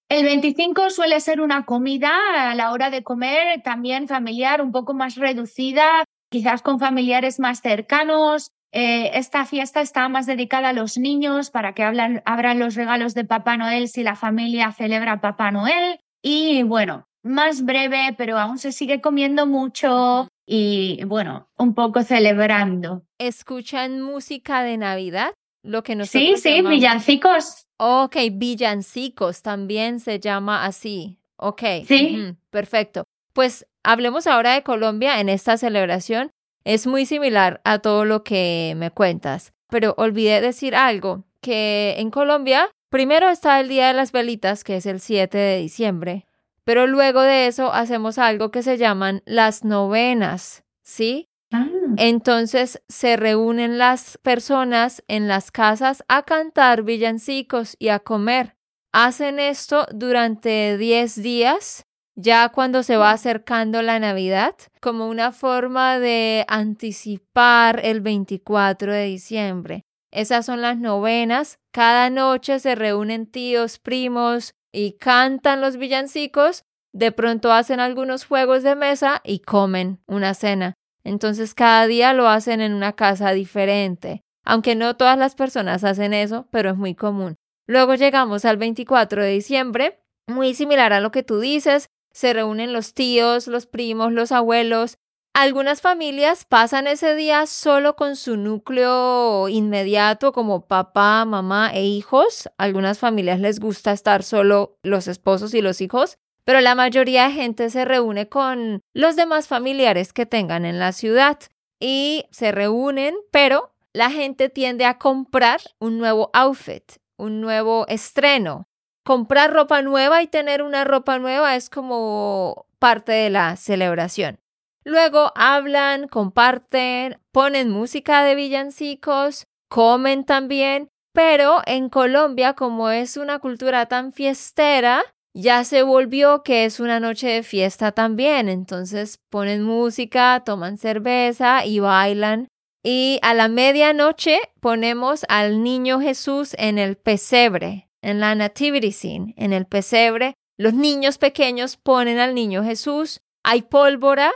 El 0.10 0.26
25 0.26 0.90
suele 0.90 1.20
ser 1.20 1.42
una 1.42 1.66
comida 1.66 2.12
a 2.52 2.56
la 2.56 2.72
hora 2.72 2.90
de 2.90 3.04
comer, 3.04 3.62
también 3.64 4.08
familiar, 4.08 4.62
un 4.62 4.72
poco 4.72 4.94
más 4.94 5.16
reducida, 5.16 6.04
quizás 6.30 6.62
con 6.62 6.80
familiares 6.80 7.40
más 7.40 7.62
cercanos. 7.62 8.52
Eh, 8.72 9.12
esta 9.14 9.46
fiesta 9.46 9.82
está 9.82 10.10
más 10.10 10.26
dedicada 10.26 10.70
a 10.70 10.74
los 10.74 10.98
niños 10.98 11.52
para 11.52 11.74
que 11.74 11.84
abran 11.84 12.60
los 12.60 12.76
regalos 12.76 13.14
de 13.14 13.24
Papá 13.24 13.56
Noel 13.58 13.88
si 13.88 14.04
la 14.04 14.16
familia 14.16 14.72
celebra 14.72 15.22
Papá 15.22 15.52
Noel. 15.52 16.00
Y 16.22 16.64
bueno, 16.64 17.08
más 17.24 17.64
breve, 17.64 18.16
pero 18.18 18.38
aún 18.38 18.58
se 18.58 18.72
sigue 18.72 19.02
comiendo 19.02 19.46
mucho 19.46 20.28
y 20.46 21.04
bueno, 21.06 21.50
un 21.58 21.74
poco 21.74 22.04
celebrando. 22.04 23.04
¿Escuchan 23.18 24.02
música 24.02 24.64
de 24.64 24.78
Navidad? 24.78 25.34
Lo 25.64 25.84
que 25.84 25.96
nosotros 25.96 26.42
sí, 26.42 26.56
sí, 26.56 26.62
villancicos. 26.62 27.68
Ok, 27.86 28.16
villancicos 28.32 29.42
también 29.42 30.00
se 30.00 30.20
llama 30.20 30.66
así. 30.66 31.20
Ok. 31.36 31.62
Sí. 31.86 32.36
perfecto. 32.50 33.04
Pues 33.34 33.66
hablemos 33.84 34.28
ahora 34.28 34.54
de 34.54 34.64
Colombia 34.64 35.20
en 35.20 35.28
esta 35.28 35.58
celebración. 35.58 36.30
Es 36.64 36.88
muy 36.88 37.06
similar 37.06 37.60
a 37.66 37.80
todo 37.80 38.06
lo 38.06 38.24
que 38.24 38.74
me 38.78 38.90
cuentas, 38.92 39.52
pero 39.70 39.96
olvidé 39.98 40.40
decir 40.40 40.76
algo, 40.76 41.26
que 41.42 41.96
en 41.98 42.10
Colombia 42.10 42.70
Primero 42.94 43.28
está 43.30 43.60
el 43.60 43.70
Día 43.70 43.88
de 43.88 43.96
las 43.96 44.12
Velitas, 44.12 44.64
que 44.64 44.76
es 44.76 44.86
el 44.86 45.00
7 45.00 45.36
de 45.36 45.58
diciembre, 45.58 46.28
pero 46.64 46.86
luego 46.86 47.22
de 47.22 47.48
eso 47.48 47.74
hacemos 47.74 48.20
algo 48.20 48.52
que 48.52 48.62
se 48.62 48.78
llaman 48.78 49.24
las 49.26 49.64
novenas, 49.64 50.64
¿sí? 50.84 51.28
Ah. 51.54 51.68
Entonces 51.98 52.82
se 52.90 53.16
reúnen 53.16 53.78
las 53.78 54.18
personas 54.18 55.04
en 55.08 55.28
las 55.28 55.52
casas 55.52 56.04
a 56.08 56.24
cantar 56.24 56.84
villancicos 56.84 57.76
y 57.80 57.90
a 57.90 58.00
comer. 58.00 58.58
Hacen 58.92 59.40
esto 59.40 59.88
durante 59.92 60.78
10 60.78 61.22
días, 61.22 61.86
ya 62.16 62.50
cuando 62.50 62.84
se 62.84 62.98
va 62.98 63.12
acercando 63.12 63.82
la 63.82 64.00
Navidad, 64.00 64.56
como 64.82 65.08
una 65.08 65.32
forma 65.32 66.00
de 66.00 66.46
anticipar 66.48 67.80
el 67.84 68.02
24 68.02 68.94
de 68.94 69.06
diciembre. 69.06 69.86
Esas 70.12 70.46
son 70.46 70.62
las 70.62 70.78
novenas. 70.78 71.58
Cada 71.72 72.12
noche 72.12 72.60
se 72.60 72.76
reúnen 72.76 73.26
tíos, 73.26 73.80
primos 73.80 74.54
y 74.72 74.94
cantan 74.94 75.60
los 75.60 75.78
villancicos. 75.78 76.66
De 76.94 77.12
pronto 77.12 77.52
hacen 77.52 77.80
algunos 77.80 78.26
juegos 78.26 78.62
de 78.62 78.76
mesa 78.76 79.22
y 79.24 79.40
comen 79.40 80.00
una 80.06 80.36
cena. 80.36 80.76
Entonces 81.04 81.54
cada 81.54 81.88
día 81.88 82.14
lo 82.14 82.28
hacen 82.28 82.62
en 82.62 82.74
una 82.74 82.94
casa 82.94 83.32
diferente. 83.32 84.22
Aunque 84.46 84.76
no 84.76 84.96
todas 84.96 85.18
las 85.18 85.36
personas 85.36 85.84
hacen 85.84 86.14
eso, 86.14 86.48
pero 86.52 86.72
es 86.72 86.78
muy 86.78 86.96
común. 86.96 87.36
Luego 87.68 87.96
llegamos 87.96 88.46
al 88.46 88.58
24 88.58 89.24
de 89.24 89.30
diciembre, 89.30 90.02
muy 90.28 90.54
similar 90.54 90.94
a 90.94 91.00
lo 91.00 91.12
que 91.12 91.24
tú 91.24 91.40
dices, 91.40 91.88
se 92.12 92.34
reúnen 92.34 92.74
los 92.74 92.94
tíos, 92.94 93.48
los 93.48 93.66
primos, 93.66 94.12
los 94.12 94.32
abuelos, 94.32 94.98
algunas 95.36 95.82
familias 95.82 96.46
pasan 96.46 96.86
ese 96.86 97.16
día 97.16 97.48
solo 97.48 97.96
con 97.96 98.16
su 98.16 98.38
núcleo 98.38 99.50
inmediato 99.50 100.32
como 100.32 100.68
papá, 100.68 101.26
mamá 101.26 101.72
e 101.74 101.84
hijos. 101.86 102.52
Algunas 102.60 103.00
familias 103.00 103.40
les 103.40 103.60
gusta 103.60 103.94
estar 103.94 104.22
solo 104.22 104.78
los 104.84 105.08
esposos 105.08 105.56
y 105.56 105.64
los 105.64 105.82
hijos, 105.82 106.20
pero 106.46 106.62
la 106.62 106.76
mayoría 106.76 107.28
de 107.28 107.34
gente 107.34 107.70
se 107.70 107.86
reúne 107.86 108.28
con 108.28 108.82
los 108.94 109.16
demás 109.16 109.48
familiares 109.48 110.14
que 110.14 110.26
tengan 110.26 110.66
en 110.66 110.80
la 110.80 110.92
ciudad 110.92 111.40
y 111.80 112.26
se 112.32 112.52
reúnen, 112.52 113.16
pero 113.32 113.74
la 113.94 114.10
gente 114.10 114.50
tiende 114.50 114.86
a 114.86 114.98
comprar 114.98 115.62
un 115.80 115.98
nuevo 115.98 116.30
outfit, 116.34 116.84
un 117.18 117.42
nuevo 117.42 117.86
estreno. 117.88 118.68
Comprar 119.06 119.52
ropa 119.52 119.82
nueva 119.82 120.22
y 120.22 120.28
tener 120.28 120.64
una 120.64 120.84
ropa 120.84 121.20
nueva 121.20 121.56
es 121.56 121.70
como 121.70 122.68
parte 122.80 123.12
de 123.12 123.30
la 123.30 123.56
celebración. 123.56 124.40
Luego 124.86 125.32
hablan, 125.36 126.08
comparten, 126.08 127.20
ponen 127.32 127.70
música 127.70 128.24
de 128.24 128.36
villancicos, 128.36 129.46
comen 129.70 130.26
también, 130.26 130.90
pero 131.14 131.62
en 131.66 131.90
Colombia, 131.90 132.54
como 132.54 132.90
es 132.90 133.18
una 133.18 133.40
cultura 133.40 133.86
tan 133.86 134.12
fiestera, 134.12 135.04
ya 135.34 135.64
se 135.64 135.84
volvió 135.84 136.44
que 136.44 136.66
es 136.66 136.80
una 136.80 137.00
noche 137.00 137.28
de 137.28 137.44
fiesta 137.44 137.92
también. 137.92 138.50
Entonces 138.50 139.20
ponen 139.30 139.64
música, 139.64 140.44
toman 140.46 140.78
cerveza 140.78 141.66
y 141.66 141.80
bailan. 141.80 142.48
Y 142.84 143.20
a 143.22 143.34
la 143.34 143.48
medianoche 143.48 144.40
ponemos 144.60 145.26
al 145.30 145.64
niño 145.64 146.02
Jesús 146.02 146.54
en 146.58 146.78
el 146.78 146.98
pesebre, 146.98 147.90
en 148.02 148.20
la 148.20 148.36
nativity 148.36 148.92
scene, 148.92 149.34
en 149.38 149.54
el 149.54 149.66
pesebre. 149.66 150.36
Los 150.58 150.74
niños 150.74 151.18
pequeños 151.18 151.78
ponen 151.78 152.20
al 152.20 152.36
niño 152.36 152.64
Jesús. 152.64 153.22
Hay 153.44 153.64
pólvora 153.64 154.32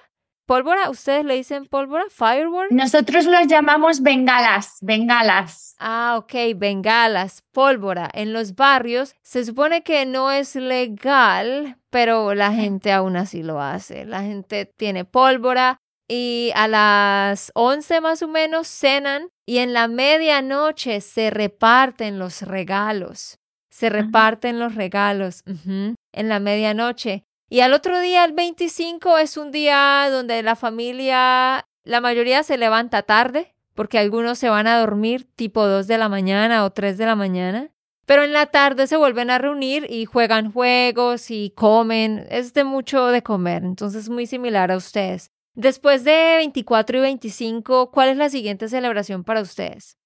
¿Pólvora? 0.47 0.89
¿Ustedes 0.89 1.25
le 1.25 1.35
dicen 1.35 1.65
pólvora? 1.65 2.05
¿Fireworks? 2.09 2.71
Nosotros 2.73 3.25
los 3.25 3.47
llamamos 3.47 4.01
bengalas, 4.01 4.77
bengalas. 4.79 5.75
Ah, 5.77 6.15
ok, 6.17 6.33
bengalas, 6.55 7.43
pólvora. 7.51 8.09
En 8.13 8.31
los 8.31 8.55
barrios 8.55 9.13
se 9.21 9.43
supone 9.43 9.83
que 9.83 10.05
no 10.05 10.31
es 10.31 10.55
legal, 10.55 11.77
pero 11.89 12.33
la 12.33 12.53
gente 12.53 12.93
aún 12.93 13.17
así 13.17 13.43
lo 13.43 13.61
hace. 13.61 14.05
La 14.05 14.21
gente 14.21 14.65
tiene 14.65 15.03
pólvora 15.03 15.81
y 16.07 16.53
a 16.55 16.69
las 16.69 17.51
11 17.53 17.99
más 17.99 18.21
o 18.21 18.29
menos 18.29 18.69
cenan 18.69 19.27
y 19.45 19.57
en 19.57 19.73
la 19.73 19.89
medianoche 19.89 21.01
se 21.01 21.29
reparten 21.29 22.19
los 22.19 22.41
regalos. 22.43 23.37
Se 23.69 23.89
reparten 23.89 24.59
los 24.59 24.75
regalos 24.75 25.43
en 25.45 26.29
la 26.29 26.39
medianoche. 26.39 27.26
Y 27.49 27.61
al 27.61 27.73
otro 27.73 27.99
día, 27.99 28.25
el 28.25 28.33
25, 28.33 29.17
es 29.17 29.37
un 29.37 29.51
día 29.51 30.09
donde 30.11 30.43
la 30.43 30.55
familia, 30.55 31.65
la 31.83 32.01
mayoría 32.01 32.43
se 32.43 32.57
levanta 32.57 33.03
tarde, 33.03 33.55
porque 33.73 33.99
algunos 33.99 34.37
se 34.37 34.49
van 34.49 34.67
a 34.67 34.79
dormir 34.79 35.27
tipo 35.35 35.65
2 35.65 35.87
de 35.87 35.97
la 35.97 36.09
mañana 36.09 36.65
o 36.65 36.71
3 36.71 36.97
de 36.97 37.05
la 37.05 37.15
mañana. 37.15 37.69
pero 38.05 38.23
en 38.23 38.31
la 38.31 38.45
tarde 38.45 38.87
se 38.87 38.95
vuelven 38.95 39.29
a 39.29 39.37
reunir 39.37 39.85
y 39.89 40.05
juegan 40.05 40.53
juegos 40.53 41.29
y 41.29 41.51
comen. 41.55 42.25
Es 42.29 42.53
de 42.53 42.63
mucho 42.63 43.07
de 43.07 43.21
comer, 43.21 43.65
entonces 43.65 44.07
muy 44.07 44.25
similar 44.25 44.71
a 44.71 44.77
ustedes. 44.77 45.31
Después 45.55 46.05
de 46.05 46.37
24 46.37 46.99
y 46.99 47.01
25, 47.01 47.91
¿cuál 47.91 48.09
es 48.09 48.17
la 48.17 48.29
siguiente 48.29 48.69
celebración 48.69 49.25
para 49.25 49.41
ustedes? 49.41 49.97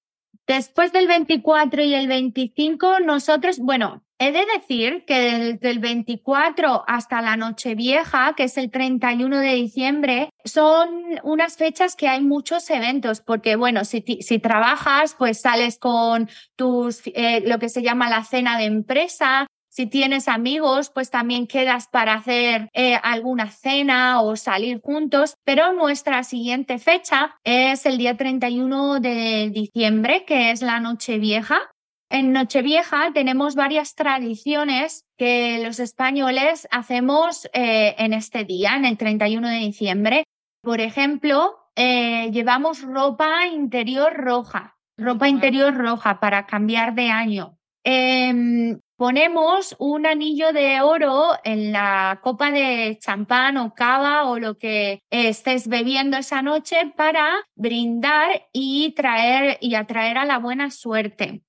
Después 0.48 0.92
del 0.92 1.06
24 1.06 1.82
y 1.82 1.94
el 1.94 2.08
25, 2.08 3.00
nosotros, 3.00 3.60
bueno, 3.60 4.02
he 4.22 4.32
de 4.32 4.44
decir 4.58 5.04
que 5.06 5.14
desde 5.14 5.70
el 5.70 5.78
24 5.78 6.84
hasta 6.86 7.22
la 7.22 7.36
Nochevieja, 7.36 8.34
que 8.36 8.44
es 8.44 8.56
el 8.56 8.70
31 8.70 9.38
de 9.38 9.54
diciembre, 9.54 10.30
son 10.44 10.88
unas 11.22 11.56
fechas 11.56 11.96
que 11.96 12.08
hay 12.08 12.22
muchos 12.22 12.68
eventos, 12.70 13.20
porque 13.20 13.56
bueno, 13.56 13.84
si, 13.84 14.02
trabajas, 14.40 15.14
pues 15.18 15.40
sales 15.40 15.78
con 15.78 16.28
tus, 16.56 17.02
eh, 17.06 17.42
lo 17.46 17.58
que 17.58 17.68
se 17.68 17.82
llama 17.82 18.10
la 18.10 18.24
cena 18.24 18.58
de 18.58 18.64
empresa, 18.64 19.46
si 19.72 19.86
tienes 19.86 20.28
amigos, 20.28 20.90
pues 20.90 21.08
también 21.08 21.46
quedas 21.46 21.88
para 21.88 22.12
hacer 22.12 22.68
eh, 22.74 22.96
alguna 23.02 23.50
cena 23.50 24.20
o 24.20 24.36
salir 24.36 24.82
juntos. 24.82 25.36
Pero 25.44 25.72
nuestra 25.72 26.24
siguiente 26.24 26.78
fecha 26.78 27.36
es 27.42 27.86
el 27.86 27.96
día 27.96 28.18
31 28.18 29.00
de 29.00 29.48
diciembre, 29.50 30.26
que 30.26 30.50
es 30.50 30.60
la 30.60 30.78
Nochevieja. 30.78 31.71
En 32.12 32.32
Nochevieja 32.32 33.10
tenemos 33.14 33.54
varias 33.54 33.94
tradiciones 33.94 35.06
que 35.16 35.62
los 35.64 35.80
españoles 35.80 36.68
hacemos 36.70 37.48
eh, 37.54 37.94
en 37.96 38.12
este 38.12 38.44
día, 38.44 38.76
en 38.76 38.84
el 38.84 38.98
31 38.98 39.48
de 39.48 39.56
diciembre. 39.56 40.24
Por 40.62 40.82
ejemplo, 40.82 41.56
eh, 41.74 42.30
llevamos 42.30 42.82
ropa 42.82 43.46
interior 43.46 44.12
roja, 44.12 44.76
ropa 44.98 45.26
interior 45.26 45.74
roja 45.74 46.20
para 46.20 46.44
cambiar 46.44 46.94
de 46.94 47.08
año. 47.08 47.56
Em, 47.82 48.78
ponemos 48.98 49.74
un 49.78 50.04
anillo 50.04 50.52
de 50.52 50.82
oro 50.82 51.30
en 51.44 51.72
la 51.72 52.20
copa 52.22 52.50
de 52.50 52.98
champán 53.00 53.56
o 53.56 53.72
cava 53.72 54.24
o 54.24 54.38
lo 54.38 54.58
que 54.58 55.00
estés 55.08 55.66
bebiendo 55.66 56.18
esa 56.18 56.42
noche 56.42 56.92
para 56.94 57.30
brindar 57.56 58.48
y 58.52 58.92
traer 58.94 59.56
y 59.62 59.76
atraer 59.76 60.18
a 60.18 60.26
la 60.26 60.38
buena 60.38 60.70
suerte. 60.70 61.42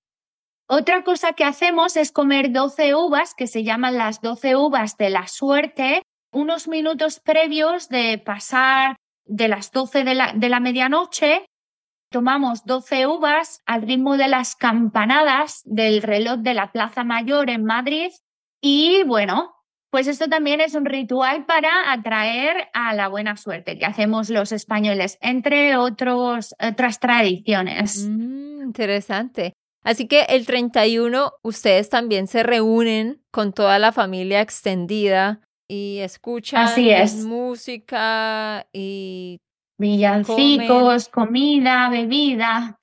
Otra 0.67 1.03
cosa 1.03 1.33
que 1.33 1.43
hacemos 1.43 1.97
es 1.97 2.11
comer 2.11 2.51
12 2.51 2.95
uvas, 2.95 3.33
que 3.35 3.47
se 3.47 3.63
llaman 3.63 3.97
las 3.97 4.21
12 4.21 4.55
uvas 4.55 4.97
de 4.97 5.09
la 5.09 5.27
suerte, 5.27 6.01
unos 6.31 6.67
minutos 6.67 7.19
previos 7.19 7.89
de 7.89 8.17
pasar 8.17 8.95
de 9.25 9.47
las 9.47 9.71
12 9.71 10.03
de 10.03 10.15
la, 10.15 10.33
de 10.33 10.49
la 10.49 10.59
medianoche 10.59 11.45
tomamos 12.13 12.63
12 12.65 13.07
uvas 13.07 13.61
al 13.65 13.81
ritmo 13.81 14.17
de 14.17 14.27
las 14.27 14.55
campanadas 14.55 15.63
del 15.65 16.03
reloj 16.03 16.37
de 16.37 16.53
la 16.53 16.71
Plaza 16.71 17.03
Mayor 17.03 17.49
en 17.49 17.65
Madrid 17.65 18.11
y 18.61 19.03
bueno, 19.03 19.51
pues 19.89 20.07
esto 20.07 20.27
también 20.29 20.61
es 20.61 20.75
un 20.75 20.85
ritual 20.85 21.45
para 21.45 21.91
atraer 21.91 22.69
a 22.73 22.93
la 22.93 23.07
buena 23.07 23.35
suerte 23.35 23.79
que 23.79 23.85
hacemos 23.85 24.29
los 24.29 24.51
españoles, 24.51 25.17
entre 25.21 25.75
otros, 25.75 26.55
otras 26.61 26.99
tradiciones. 26.99 28.07
Mm, 28.07 28.61
interesante. 28.61 29.53
Así 29.83 30.07
que 30.07 30.23
el 30.23 30.45
31 30.45 31.33
ustedes 31.41 31.89
también 31.89 32.27
se 32.27 32.43
reúnen 32.43 33.21
con 33.31 33.53
toda 33.53 33.79
la 33.79 33.91
familia 33.91 34.41
extendida 34.41 35.41
y 35.67 35.99
escuchan 35.99 36.63
Así 36.63 36.89
es. 36.89 37.25
música 37.25 38.67
y 38.71 39.39
Villancicos, 39.77 41.09
comida, 41.09 41.89
bebida. 41.89 42.79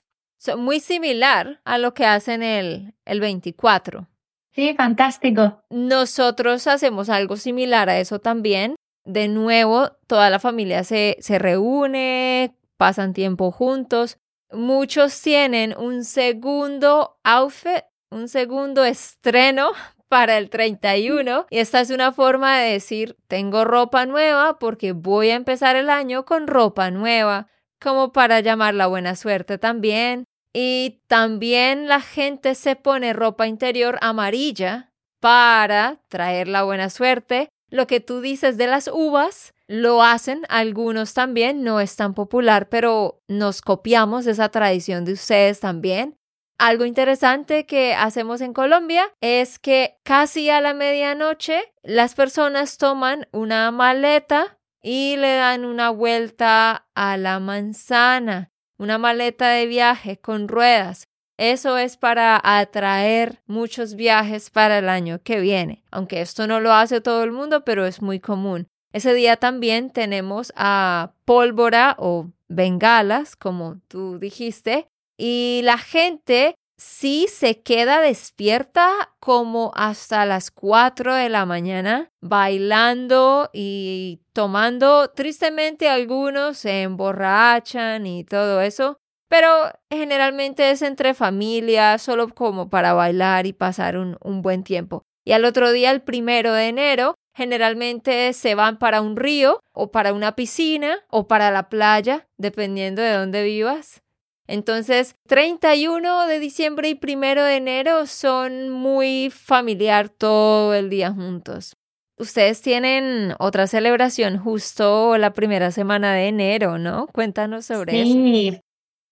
Muy 0.57 0.81
similar 0.81 1.61
a 1.65 1.79
lo 1.79 1.95
que 1.95 2.05
hacen 2.07 2.43
el, 2.43 2.95
el 3.05 3.21
24. 3.21 4.07
Sí, 4.53 4.75
fantástico. 4.75 5.63
Nosotros 5.71 6.67
hacemos 6.67 7.09
algo 7.09 7.37
similar 7.37 7.89
a 7.89 7.99
eso 7.99 8.19
también. 8.19 8.75
De 9.05 9.29
nuevo, 9.29 9.91
toda 10.07 10.29
la 10.29 10.39
familia 10.39 10.85
se, 10.85 11.17
se 11.21 11.39
reúne, 11.39 12.55
pasan 12.77 13.13
tiempo 13.13 13.51
juntos. 13.51 14.19
Muchos 14.53 15.21
tienen 15.21 15.77
un 15.79 16.05
segundo 16.05 17.19
outfit, 17.23 17.85
un 18.11 18.29
segundo 18.29 18.85
estreno 18.85 19.71
para 20.09 20.39
el 20.39 20.51
31 20.51 21.47
y 21.51 21.59
esta 21.59 21.81
es 21.81 21.91
una 21.91 22.11
forma 22.11 22.59
de 22.59 22.73
decir 22.73 23.17
tengo 23.29 23.65
ropa 23.65 24.07
nueva 24.07 24.59
porque 24.59 24.91
voy 24.93 25.31
a 25.31 25.37
empezar 25.37 25.77
el 25.77 25.89
año 25.89 26.25
con 26.25 26.49
ropa 26.49 26.91
nueva, 26.91 27.47
como 27.81 28.13
para 28.13 28.41
llamar 28.41 28.75
la 28.75 28.89
buena 28.89 29.15
suerte 29.15 29.57
también. 29.59 30.25
Y 30.53 31.01
también 31.07 31.87
la 31.87 32.01
gente 32.01 32.57
se 32.57 32.75
pone 32.75 33.13
ropa 33.13 33.47
interior 33.47 33.99
amarilla 34.03 34.91
para 35.21 36.01
traer 36.09 36.49
la 36.49 36.65
buena 36.65 36.91
suerte. 36.91 37.51
Lo 37.71 37.87
que 37.87 38.01
tú 38.01 38.21
dices 38.21 38.57
de 38.57 38.67
las 38.67 38.89
uvas, 38.93 39.55
lo 39.69 40.03
hacen 40.03 40.43
algunos 40.49 41.15
también, 41.15 41.63
no 41.63 41.81
es 41.81 41.95
tan 41.95 42.15
popular, 42.15 42.69
pero 42.69 43.23
nos 43.29 43.63
copiamos 43.63 44.27
esa 44.27 44.49
tradición 44.49 45.05
de 45.05 45.13
ustedes 45.13 45.61
también. 45.61 46.17
Algo 46.59 46.85
interesante 46.85 47.65
que 47.65 47.95
hacemos 47.95 48.43
en 48.43 48.53
Colombia 48.53 49.11
es 49.23 49.59
que 49.59 49.97
casi 50.03 50.51
a 50.51 50.61
la 50.61 50.75
medianoche 50.75 51.73
las 51.83 52.15
personas 52.15 52.77
toman 52.77 53.29
una 53.33 53.71
maleta 53.71 54.59
y 54.83 55.17
le 55.17 55.37
dan 55.37 55.65
una 55.65 55.91
vuelta 55.91 56.89
a 56.95 57.17
la 57.17 57.39
manzana, 57.39 58.53
una 58.77 58.99
maleta 58.99 59.49
de 59.49 59.67
viaje 59.67 60.19
con 60.19 60.49
ruedas. 60.49 61.10
Eso 61.41 61.79
es 61.79 61.97
para 61.97 62.39
atraer 62.45 63.41
muchos 63.47 63.95
viajes 63.95 64.51
para 64.51 64.77
el 64.77 64.91
año 64.91 65.21
que 65.25 65.41
viene, 65.41 65.83
aunque 65.91 66.21
esto 66.21 66.47
no 66.47 66.61
lo 66.61 66.71
hace 66.75 67.01
todo 67.01 67.25
el 67.25 67.33
mundo, 67.33 67.65
pero 67.65 67.87
es 67.87 68.03
muy 68.03 68.21
común. 68.21 68.69
Ese 68.93 69.15
día 69.15 69.37
también 69.39 69.89
tenemos 69.89 70.53
a 70.55 71.13
pólvora 71.25 71.97
o 71.99 72.29
bengalas, 72.49 73.37
como 73.37 73.79
tú 73.89 74.19
dijiste, 74.19 74.89
y 75.17 75.63
la 75.65 75.79
gente 75.79 76.57
sí 76.77 77.27
se 77.27 77.63
queda 77.63 78.03
despierta 78.03 79.15
como 79.19 79.71
hasta 79.75 80.27
las 80.27 80.51
4 80.51 81.15
de 81.15 81.31
la 81.31 81.47
mañana, 81.47 82.11
bailando 82.21 83.49
y 83.55 84.21
tomando. 84.35 85.09
Tristemente 85.09 85.89
algunos 85.89 86.59
se 86.59 86.83
emborrachan 86.83 88.07
y 88.07 88.25
todo 88.25 88.61
eso, 88.61 89.00
pero 89.31 89.71
generalmente 89.89 90.73
es 90.73 90.83
entre 90.83 91.15
familias, 91.15 92.03
solo 92.03 92.29
como 92.31 92.69
para 92.69 92.95
bailar 92.95 93.47
y 93.47 93.53
pasar 93.53 93.97
un, 93.97 94.43
buen 94.43 94.65
tiempo. 94.65 95.05
Y 95.25 95.33
al 95.33 95.45
otro 95.45 95.71
día, 95.71 95.93
el 95.93 96.03
primero 96.03 96.53
de 96.53 96.67
enero, 96.67 97.15
generalmente 97.33 98.33
se 98.33 98.57
van 98.57 98.81
para 98.81 99.01
un 99.01 99.17
río 99.17 99.61
o 99.73 99.93
para 99.93 100.15
una 100.15 100.35
piscina 100.35 100.99
o 101.11 101.29
para 101.29 101.53
la 101.53 101.69
playa, 101.69 102.27
dependiendo 102.39 103.03
de 103.03 103.13
dónde 103.13 103.45
vivas. 103.45 104.03
Entonces, 104.49 105.15
31 105.29 106.27
de 106.27 106.41
diciembre 106.41 106.89
y 106.89 106.99
1 107.01 107.45
de 107.45 107.55
enero 107.55 108.07
son 108.07 108.71
muy 108.71 109.31
familiar 109.31 110.09
todo 110.09 110.75
el 110.75 110.91
día 110.91 111.13
juntos. 111.13 111.77
Ustedes 112.19 112.63
tienen 112.63 113.35
otra 113.39 113.69
celebración 113.69 114.39
justo 114.39 115.17
la 115.19 115.33
primera 115.35 115.71
semana 115.71 116.15
de 116.15 116.27
enero, 116.27 116.79
¿no? 116.79 117.07
Cuéntanos 117.13 117.67
sobre 117.67 118.03
eso. 118.03 118.13
Sí. 118.13 118.61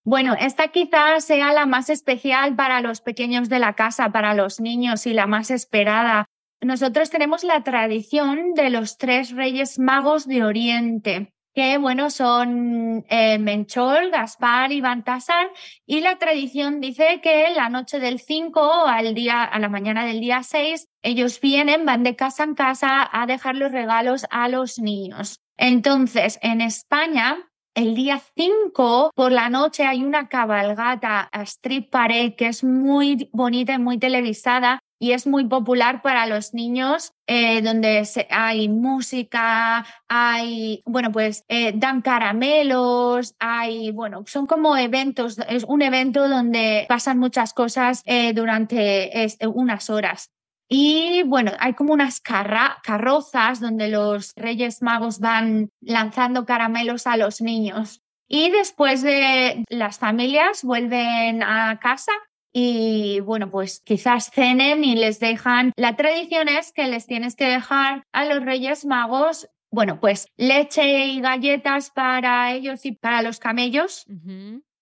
Bueno, 0.09 0.35
esta 0.41 0.69
quizás 0.69 1.27
sea 1.27 1.53
la 1.53 1.67
más 1.67 1.91
especial 1.91 2.57
para 2.57 2.81
los 2.81 3.03
pequeños 3.03 3.51
de 3.51 3.59
la 3.59 3.75
casa, 3.75 4.11
para 4.11 4.33
los 4.33 4.59
niños 4.59 5.07
y 5.07 5.13
la 5.13 5.27
más 5.27 5.51
esperada. 5.51 6.25
Nosotros 6.63 7.11
tenemos 7.11 7.45
la 7.45 7.63
tradición 7.63 8.55
de 8.55 8.71
los 8.71 8.97
tres 8.97 9.33
reyes 9.33 9.79
magos 9.79 10.27
de 10.27 10.45
Oriente 10.45 11.35
que 11.55 11.77
bueno, 11.77 12.09
son 12.09 13.05
eh, 13.11 13.39
Menchol, 13.39 14.11
Gaspar 14.11 14.71
y 14.71 14.81
Baltasar, 14.81 15.51
y 15.87 16.01
la 16.01 16.17
tradición 16.17 16.81
dice 16.81 17.21
que 17.21 17.51
la 17.51 17.69
noche 17.69 17.99
del 17.99 18.21
5 18.21 18.87
al 18.87 19.13
día, 19.13 19.43
a 19.43 19.59
la 19.59 19.69
mañana 19.69 20.07
del 20.07 20.21
día 20.21 20.45
6, 20.45 20.87
ellos 21.03 21.41
vienen, 21.41 21.85
van 21.85 22.05
de 22.05 22.15
casa 22.15 22.45
en 22.45 22.55
casa 22.55 23.09
a 23.13 23.27
dejar 23.27 23.57
los 23.57 23.73
regalos 23.73 24.25
a 24.31 24.49
los 24.49 24.79
niños. 24.79 25.41
Entonces, 25.57 26.39
en 26.43 26.61
España, 26.61 27.48
el 27.79 27.95
día 27.95 28.21
5 28.37 29.13
por 29.15 29.31
la 29.31 29.49
noche 29.51 29.87
hay 29.87 30.03
una 30.03 30.29
cabalgata 30.29 31.29
a 31.31 31.43
Street 31.43 31.85
Parade 31.89 32.35
que 32.35 32.49
es 32.49 32.65
muy 32.65 33.31
bonita 33.33 33.75
y 33.75 33.79
muy 33.79 33.99
televisada 33.99 34.81
y 34.99 35.13
es 35.13 35.29
muy 35.29 35.45
popular 35.47 36.03
para 36.03 36.27
los 36.27 36.55
niños, 36.55 37.13
eh, 37.29 37.63
donde 37.63 38.03
hay 38.31 38.69
música, 38.69 39.87
hay, 40.09 40.83
bueno, 40.87 41.13
pues 41.13 41.45
eh, 41.47 41.73
dan 41.73 42.03
caramelos, 42.03 43.37
hay, 43.39 43.93
bueno, 43.93 44.25
son 44.27 44.47
como 44.47 44.77
eventos, 44.77 45.39
es 45.49 45.63
un 45.63 45.83
evento 45.83 46.29
donde 46.29 46.85
pasan 46.89 47.21
muchas 47.21 47.55
cosas 47.55 48.03
eh, 48.07 48.33
durante 48.33 49.29
unas 49.55 49.89
horas. 49.89 50.33
Y 50.69 51.23
bueno, 51.25 51.53
hay 51.59 51.73
como 51.73 51.95
unas 51.95 52.21
carrozas 52.21 53.61
donde 53.61 53.89
los 53.89 54.33
Reyes 54.37 54.83
Magos 54.83 55.19
van 55.19 55.71
lanzando 55.81 56.45
caramelos 56.45 57.07
a 57.07 57.17
los 57.17 57.41
niños. 57.41 58.03
Y 58.29 58.51
después 58.51 59.03
de 59.03 59.65
las 59.71 59.99
familias 59.99 60.63
vuelven 60.63 61.43
a 61.43 61.79
casa 61.81 62.13
y 62.53 63.21
bueno, 63.21 63.51
pues 63.51 63.81
quizás 63.81 64.31
cenen 64.31 64.85
y 64.85 64.97
les 64.97 65.21
dejan. 65.21 65.73
La 65.77 65.97
tradición 65.97 66.49
es 66.49 66.73
que 66.73 66.87
les 66.89 67.07
tienes 67.07 67.37
que 67.37 67.47
dejar 67.47 68.03
a 68.13 68.25
los 68.27 68.45
Reyes 68.45 68.85
Magos, 68.85 69.49
bueno, 69.71 70.01
pues 70.01 70.27
leche 70.37 71.07
y 71.07 71.21
galletas 71.21 71.91
para 71.91 72.53
ellos 72.53 72.85
y 72.85 72.93
para 72.93 73.23
los 73.23 73.39
camellos. 73.39 74.05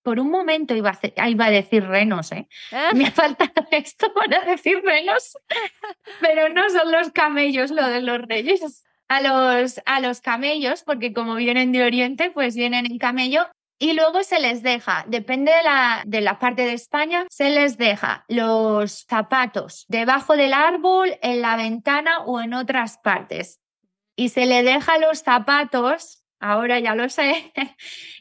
Por 0.07 0.21
un 0.21 0.31
momento 0.31 0.77
iba 0.77 0.97
a, 1.17 1.29
iba 1.29 1.47
a 1.47 1.51
decir 1.51 1.85
renos, 1.85 2.31
¿eh? 2.31 2.47
Ah. 2.71 2.93
Me 2.95 3.11
falta 3.11 3.51
esto 3.73 4.15
para 4.15 4.45
decir 4.45 4.81
renos, 4.85 5.37
pero 6.21 6.49
no 6.49 6.71
son 6.71 6.93
los 6.93 7.11
camellos 7.11 7.73
lo 7.73 7.85
de 7.89 8.03
los 8.03 8.23
reyes. 8.23 8.85
A 9.09 9.21
los, 9.21 9.81
a 9.85 9.99
los 9.99 10.21
camellos, 10.21 10.85
porque 10.85 11.13
como 11.13 11.35
vienen 11.35 11.73
de 11.73 11.83
Oriente, 11.83 12.31
pues 12.31 12.55
vienen 12.55 12.87
en 12.87 12.99
camello 12.99 13.49
y 13.81 13.95
luego 13.95 14.23
se 14.23 14.39
les 14.39 14.63
deja, 14.63 15.05
depende 15.09 15.51
de 15.51 15.63
la, 15.65 16.03
de 16.07 16.21
la 16.21 16.39
parte 16.39 16.63
de 16.63 16.75
España, 16.75 17.27
se 17.29 17.51
les 17.51 17.77
deja 17.77 18.25
los 18.29 19.07
zapatos 19.09 19.87
debajo 19.89 20.37
del 20.37 20.53
árbol, 20.53 21.19
en 21.21 21.43
la 21.43 21.57
ventana 21.57 22.21
o 22.27 22.41
en 22.41 22.55
otras 22.55 22.99
partes. 22.99 23.59
Y 24.15 24.29
se 24.29 24.47
le 24.47 24.63
deja 24.63 24.99
los 24.99 25.19
zapatos, 25.19 26.25
ahora 26.41 26.81
ya 26.81 26.95
lo 26.95 27.09
sé, 27.09 27.53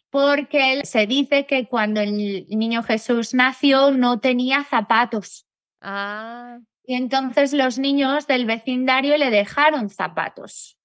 porque 0.10 0.82
se 0.86 1.08
dice 1.08 1.46
que 1.46 1.68
cuando 1.68 2.02
el 2.02 2.48
niño 2.48 2.84
Jesús 2.84 3.34
nació 3.34 3.92
no 3.92 4.20
tenía 4.20 4.64
zapatos. 4.64 5.46
Ah. 5.82 6.60
Y 6.84 6.96
entonces 6.96 7.54
los 7.54 7.80
niños 7.80 8.28
del 8.28 8.46
vecindario 8.46 9.18
le 9.18 9.32
dejaron 9.32 9.90
zapatos. 9.90 10.78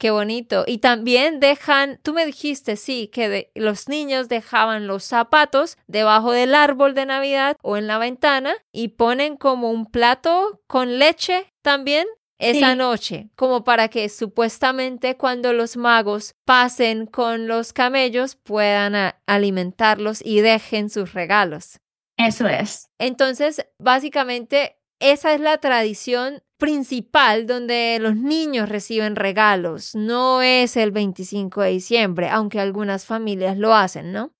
Qué 0.00 0.10
bonito. 0.10 0.64
Y 0.66 0.78
también 0.78 1.40
dejan, 1.40 2.00
tú 2.02 2.14
me 2.14 2.24
dijiste, 2.24 2.76
sí, 2.76 3.08
que 3.12 3.50
los 3.54 3.86
niños 3.86 4.30
dejaban 4.30 4.86
los 4.86 5.04
zapatos 5.04 5.76
debajo 5.88 6.32
del 6.32 6.54
árbol 6.54 6.94
de 6.94 7.04
Navidad 7.04 7.58
o 7.60 7.76
en 7.76 7.86
la 7.86 7.98
ventana 7.98 8.54
y 8.72 8.88
ponen 8.88 9.36
como 9.36 9.70
un 9.70 9.84
plato 9.84 10.62
con 10.66 10.98
leche 10.98 11.52
también 11.60 12.06
esa 12.40 12.74
noche, 12.74 13.30
como 13.36 13.64
para 13.64 13.88
que 13.88 14.08
supuestamente 14.08 15.16
cuando 15.16 15.52
los 15.52 15.76
magos 15.76 16.34
pasen 16.44 17.06
con 17.06 17.46
los 17.46 17.72
camellos 17.72 18.34
puedan 18.34 19.14
alimentarlos 19.26 20.24
y 20.24 20.40
dejen 20.40 20.90
sus 20.90 21.12
regalos. 21.12 21.80
Eso 22.16 22.48
es. 22.48 22.88
Entonces, 22.98 23.66
básicamente, 23.78 24.76
esa 25.00 25.32
es 25.34 25.40
la 25.40 25.58
tradición 25.58 26.42
principal 26.58 27.46
donde 27.46 27.98
los 28.00 28.16
niños 28.16 28.68
reciben 28.68 29.16
regalos. 29.16 29.94
No 29.94 30.42
es 30.42 30.76
el 30.76 30.92
25 30.92 31.62
de 31.62 31.70
diciembre, 31.70 32.28
aunque 32.28 32.60
algunas 32.60 33.06
familias 33.06 33.56
lo 33.56 33.74
hacen, 33.74 34.12
¿no? 34.12 34.32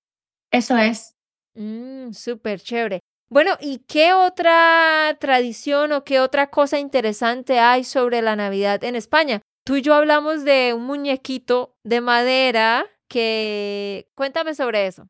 Eso 0.50 0.76
es. 0.76 1.16
Mm, 1.54 2.12
Súper 2.12 2.60
chévere. 2.60 3.00
Bueno, 3.32 3.52
¿y 3.60 3.78
qué 3.86 4.12
otra 4.12 5.16
tradición 5.20 5.92
o 5.92 6.02
qué 6.02 6.18
otra 6.18 6.48
cosa 6.50 6.80
interesante 6.80 7.60
hay 7.60 7.84
sobre 7.84 8.22
la 8.22 8.34
Navidad 8.34 8.82
en 8.82 8.96
España? 8.96 9.40
Tú 9.64 9.76
y 9.76 9.82
yo 9.82 9.94
hablamos 9.94 10.44
de 10.44 10.74
un 10.74 10.84
muñequito 10.84 11.76
de 11.84 12.00
madera 12.00 12.86
que... 13.08 14.08
Cuéntame 14.16 14.54
sobre 14.54 14.88
eso. 14.88 15.06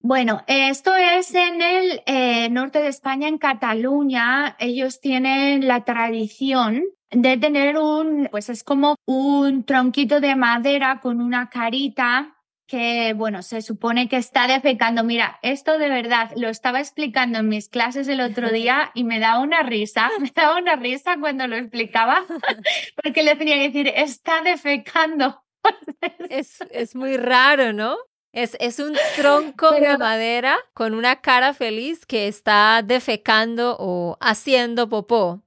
Bueno, 0.00 0.44
esto 0.46 0.94
es 0.94 1.34
en 1.34 1.60
el 1.60 2.02
eh, 2.06 2.48
norte 2.50 2.80
de 2.80 2.86
España, 2.86 3.26
en 3.26 3.38
Cataluña. 3.38 4.54
Ellos 4.60 5.00
tienen 5.00 5.66
la 5.66 5.84
tradición 5.84 6.84
de 7.10 7.36
tener 7.36 7.78
un, 7.78 8.28
pues 8.30 8.48
es 8.48 8.62
como 8.62 8.94
un 9.06 9.64
tronquito 9.64 10.20
de 10.20 10.36
madera 10.36 11.00
con 11.00 11.20
una 11.20 11.50
carita 11.50 12.35
que, 12.66 13.14
bueno, 13.14 13.42
se 13.42 13.62
supone 13.62 14.08
que 14.08 14.16
está 14.16 14.46
defecando. 14.46 15.04
Mira, 15.04 15.38
esto 15.42 15.78
de 15.78 15.88
verdad 15.88 16.30
lo 16.36 16.48
estaba 16.48 16.80
explicando 16.80 17.38
en 17.38 17.48
mis 17.48 17.68
clases 17.68 18.08
el 18.08 18.20
otro 18.20 18.50
día 18.50 18.90
y 18.94 19.04
me 19.04 19.20
daba 19.20 19.40
una 19.40 19.62
risa, 19.62 20.10
me 20.20 20.32
daba 20.34 20.58
una 20.58 20.76
risa 20.76 21.16
cuando 21.18 21.46
lo 21.46 21.56
explicaba, 21.56 22.24
porque 23.02 23.22
le 23.22 23.36
tenía 23.36 23.56
que 23.56 23.68
decir, 23.68 23.92
está 23.94 24.42
defecando. 24.42 25.42
Es, 26.30 26.60
es 26.70 26.94
muy 26.94 27.16
raro, 27.16 27.72
¿no? 27.72 27.96
Es, 28.36 28.78
un 28.80 28.94
tronco 29.16 29.70
de 29.72 29.96
madera 29.96 30.58
con 30.74 30.92
una 30.92 31.22
cara 31.22 31.54
feliz 31.54 32.04
que 32.04 32.28
está 32.28 32.82
defecando 32.84 33.76
o 33.78 34.18
haciendo 34.20 34.90
popó. 34.90 35.42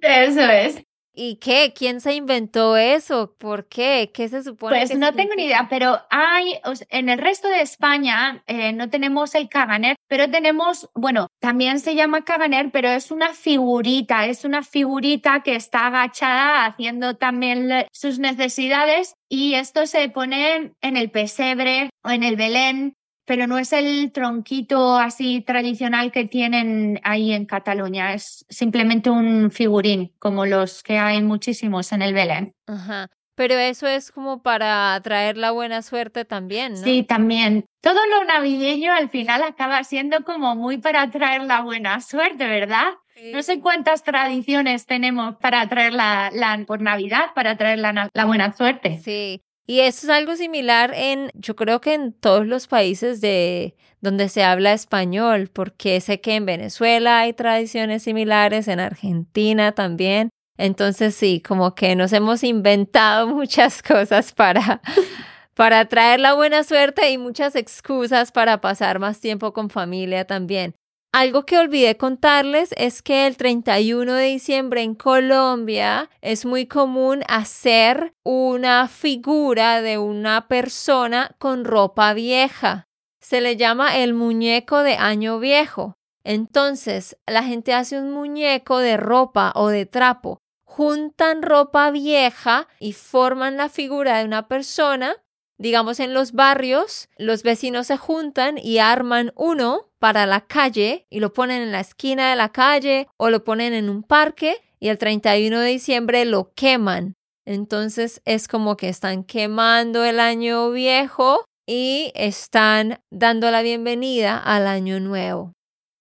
Eso 0.00 0.42
es. 0.42 0.80
¿Y 1.22 1.36
qué? 1.36 1.74
¿Quién 1.76 2.00
se 2.00 2.14
inventó 2.14 2.78
eso? 2.78 3.34
¿Por 3.36 3.68
qué? 3.68 4.10
¿Qué 4.14 4.26
se 4.30 4.42
supone? 4.42 4.78
Pues 4.78 4.96
no 4.96 5.12
tengo 5.12 5.34
ni 5.34 5.44
idea, 5.44 5.66
pero 5.68 5.98
hay, 6.08 6.58
en 6.88 7.10
el 7.10 7.18
resto 7.18 7.46
de 7.46 7.60
España 7.60 8.42
eh, 8.46 8.72
no 8.72 8.88
tenemos 8.88 9.34
el 9.34 9.50
caganer, 9.50 9.96
pero 10.08 10.30
tenemos, 10.30 10.88
bueno, 10.94 11.26
también 11.38 11.78
se 11.78 11.94
llama 11.94 12.24
caganer, 12.24 12.70
pero 12.72 12.88
es 12.88 13.10
una 13.10 13.34
figurita, 13.34 14.24
es 14.28 14.46
una 14.46 14.62
figurita 14.62 15.42
que 15.42 15.56
está 15.56 15.88
agachada 15.88 16.64
haciendo 16.64 17.14
también 17.16 17.68
sus 17.92 18.18
necesidades 18.18 19.12
y 19.28 19.56
esto 19.56 19.86
se 19.86 20.08
pone 20.08 20.72
en 20.80 20.96
el 20.96 21.10
pesebre 21.10 21.90
o 22.02 22.08
en 22.08 22.22
el 22.22 22.36
Belén 22.36 22.94
pero 23.30 23.46
no 23.46 23.58
es 23.58 23.72
el 23.72 24.10
tronquito 24.10 24.96
así 24.96 25.40
tradicional 25.40 26.10
que 26.10 26.24
tienen 26.24 26.98
ahí 27.04 27.30
en 27.30 27.46
Cataluña, 27.46 28.12
es 28.12 28.44
simplemente 28.48 29.08
un 29.08 29.52
figurín, 29.52 30.12
como 30.18 30.46
los 30.46 30.82
que 30.82 30.98
hay 30.98 31.22
muchísimos 31.22 31.92
en 31.92 32.02
el 32.02 32.12
Belén. 32.12 32.56
Ajá. 32.66 33.06
Pero 33.36 33.54
eso 33.54 33.86
es 33.86 34.10
como 34.10 34.42
para 34.42 35.00
traer 35.04 35.36
la 35.36 35.52
buena 35.52 35.82
suerte 35.82 36.24
también, 36.24 36.72
¿no? 36.72 36.78
Sí, 36.78 37.04
también. 37.04 37.66
Todo 37.80 38.00
lo 38.08 38.24
navideño 38.24 38.92
al 38.92 39.08
final 39.10 39.44
acaba 39.44 39.84
siendo 39.84 40.24
como 40.24 40.56
muy 40.56 40.78
para 40.78 41.08
traer 41.12 41.42
la 41.42 41.60
buena 41.60 42.00
suerte, 42.00 42.48
¿verdad? 42.48 42.94
No 43.32 43.44
sé 43.44 43.60
cuántas 43.60 44.02
tradiciones 44.02 44.86
tenemos 44.86 45.36
para 45.36 45.68
traer 45.68 45.92
la, 45.92 46.32
por 46.66 46.80
Navidad, 46.80 47.26
para 47.36 47.56
traer 47.56 47.78
la, 47.78 48.10
la 48.12 48.24
buena 48.24 48.50
suerte. 48.52 48.98
Sí, 48.98 49.40
y 49.70 49.82
eso 49.82 50.08
es 50.08 50.10
algo 50.10 50.34
similar 50.34 50.90
en, 50.96 51.30
yo 51.34 51.54
creo 51.54 51.80
que 51.80 51.94
en 51.94 52.12
todos 52.12 52.44
los 52.44 52.66
países 52.66 53.20
de 53.20 53.76
donde 54.00 54.28
se 54.28 54.42
habla 54.42 54.72
español, 54.72 55.48
porque 55.52 56.00
sé 56.00 56.20
que 56.20 56.34
en 56.34 56.44
Venezuela 56.44 57.20
hay 57.20 57.34
tradiciones 57.34 58.02
similares, 58.02 58.66
en 58.66 58.80
Argentina 58.80 59.70
también. 59.70 60.30
Entonces 60.58 61.14
sí, 61.14 61.40
como 61.40 61.76
que 61.76 61.94
nos 61.94 62.12
hemos 62.12 62.42
inventado 62.42 63.28
muchas 63.32 63.80
cosas 63.80 64.32
para, 64.32 64.82
para 65.54 65.84
traer 65.84 66.18
la 66.18 66.34
buena 66.34 66.64
suerte 66.64 67.08
y 67.12 67.16
muchas 67.16 67.54
excusas 67.54 68.32
para 68.32 68.60
pasar 68.60 68.98
más 68.98 69.20
tiempo 69.20 69.52
con 69.52 69.70
familia 69.70 70.24
también. 70.24 70.74
Algo 71.12 71.44
que 71.44 71.58
olvidé 71.58 71.96
contarles 71.96 72.72
es 72.76 73.02
que 73.02 73.26
el 73.26 73.36
31 73.36 74.14
de 74.14 74.26
diciembre 74.26 74.82
en 74.82 74.94
Colombia 74.94 76.08
es 76.20 76.46
muy 76.46 76.66
común 76.66 77.24
hacer 77.26 78.14
una 78.22 78.86
figura 78.86 79.82
de 79.82 79.98
una 79.98 80.46
persona 80.46 81.34
con 81.38 81.64
ropa 81.64 82.14
vieja. 82.14 82.86
Se 83.20 83.40
le 83.40 83.56
llama 83.56 83.98
el 83.98 84.14
muñeco 84.14 84.84
de 84.84 84.94
año 84.94 85.40
viejo. 85.40 85.96
Entonces, 86.22 87.16
la 87.26 87.42
gente 87.42 87.74
hace 87.74 87.98
un 87.98 88.12
muñeco 88.12 88.78
de 88.78 88.96
ropa 88.96 89.52
o 89.56 89.66
de 89.68 89.86
trapo. 89.86 90.38
Juntan 90.62 91.42
ropa 91.42 91.90
vieja 91.90 92.68
y 92.78 92.92
forman 92.92 93.56
la 93.56 93.68
figura 93.68 94.18
de 94.18 94.26
una 94.26 94.46
persona 94.46 95.16
digamos 95.60 96.00
en 96.00 96.14
los 96.14 96.32
barrios, 96.32 97.10
los 97.18 97.42
vecinos 97.42 97.86
se 97.86 97.98
juntan 97.98 98.56
y 98.56 98.78
arman 98.78 99.30
uno 99.36 99.90
para 99.98 100.24
la 100.24 100.40
calle 100.40 101.06
y 101.10 101.20
lo 101.20 101.34
ponen 101.34 101.60
en 101.60 101.70
la 101.70 101.80
esquina 101.80 102.30
de 102.30 102.36
la 102.36 102.48
calle 102.48 103.08
o 103.18 103.28
lo 103.28 103.44
ponen 103.44 103.74
en 103.74 103.90
un 103.90 104.02
parque 104.02 104.56
y 104.80 104.88
el 104.88 104.96
31 104.96 105.60
de 105.60 105.68
diciembre 105.68 106.24
lo 106.24 106.50
queman. 106.54 107.14
Entonces 107.44 108.22
es 108.24 108.48
como 108.48 108.78
que 108.78 108.88
están 108.88 109.22
quemando 109.22 110.02
el 110.02 110.18
año 110.18 110.70
viejo 110.70 111.44
y 111.66 112.10
están 112.14 113.00
dando 113.10 113.50
la 113.50 113.60
bienvenida 113.60 114.38
al 114.38 114.66
año 114.66 114.98
nuevo. 114.98 115.52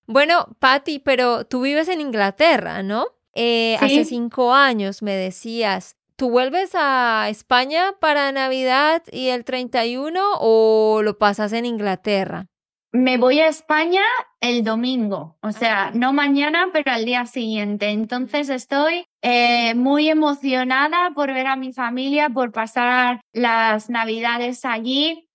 Bueno, 0.08 0.56
Patty, 0.60 1.00
pero 1.00 1.46
tú 1.46 1.62
vives 1.62 1.90
en 1.90 2.00
Inglaterra, 2.00 2.82
¿no? 2.82 3.08
Eh, 3.34 3.76
hace 3.82 4.06
cinco 4.06 4.54
años 4.54 5.04
me 5.04 5.16
decías, 5.16 5.98
¿Tú 6.20 6.30
vuelves 6.30 6.72
a 6.76 7.30
España 7.30 7.94
para 8.02 8.30
Navidad 8.34 9.04
y 9.10 9.30
el 9.30 9.46
31 9.46 10.20
o 10.42 11.00
lo 11.02 11.18
pasas 11.18 11.54
en 11.54 11.66
Inglaterra? 11.66 12.48
Me 12.92 13.18
voy 13.18 13.40
a 13.40 13.48
España 13.48 14.02
el 14.42 14.66
domingo, 14.66 15.38
o 15.42 15.54
sea, 15.54 15.92
no 15.94 16.12
mañana, 16.12 16.72
pero 16.74 16.92
al 16.92 17.06
día 17.06 17.26
siguiente. 17.26 17.92
Entonces 17.92 18.50
estoy 18.50 19.06
eh, 19.22 19.74
muy 19.76 20.10
emocionada 20.10 21.12
por 21.16 21.34
ver 21.34 21.48
a 21.48 21.56
mi 21.56 21.72
familia, 21.72 22.28
por 22.28 22.52
pasar 22.52 23.22
las 23.32 23.90
Navidades 23.90 24.66
allí. 24.66 25.30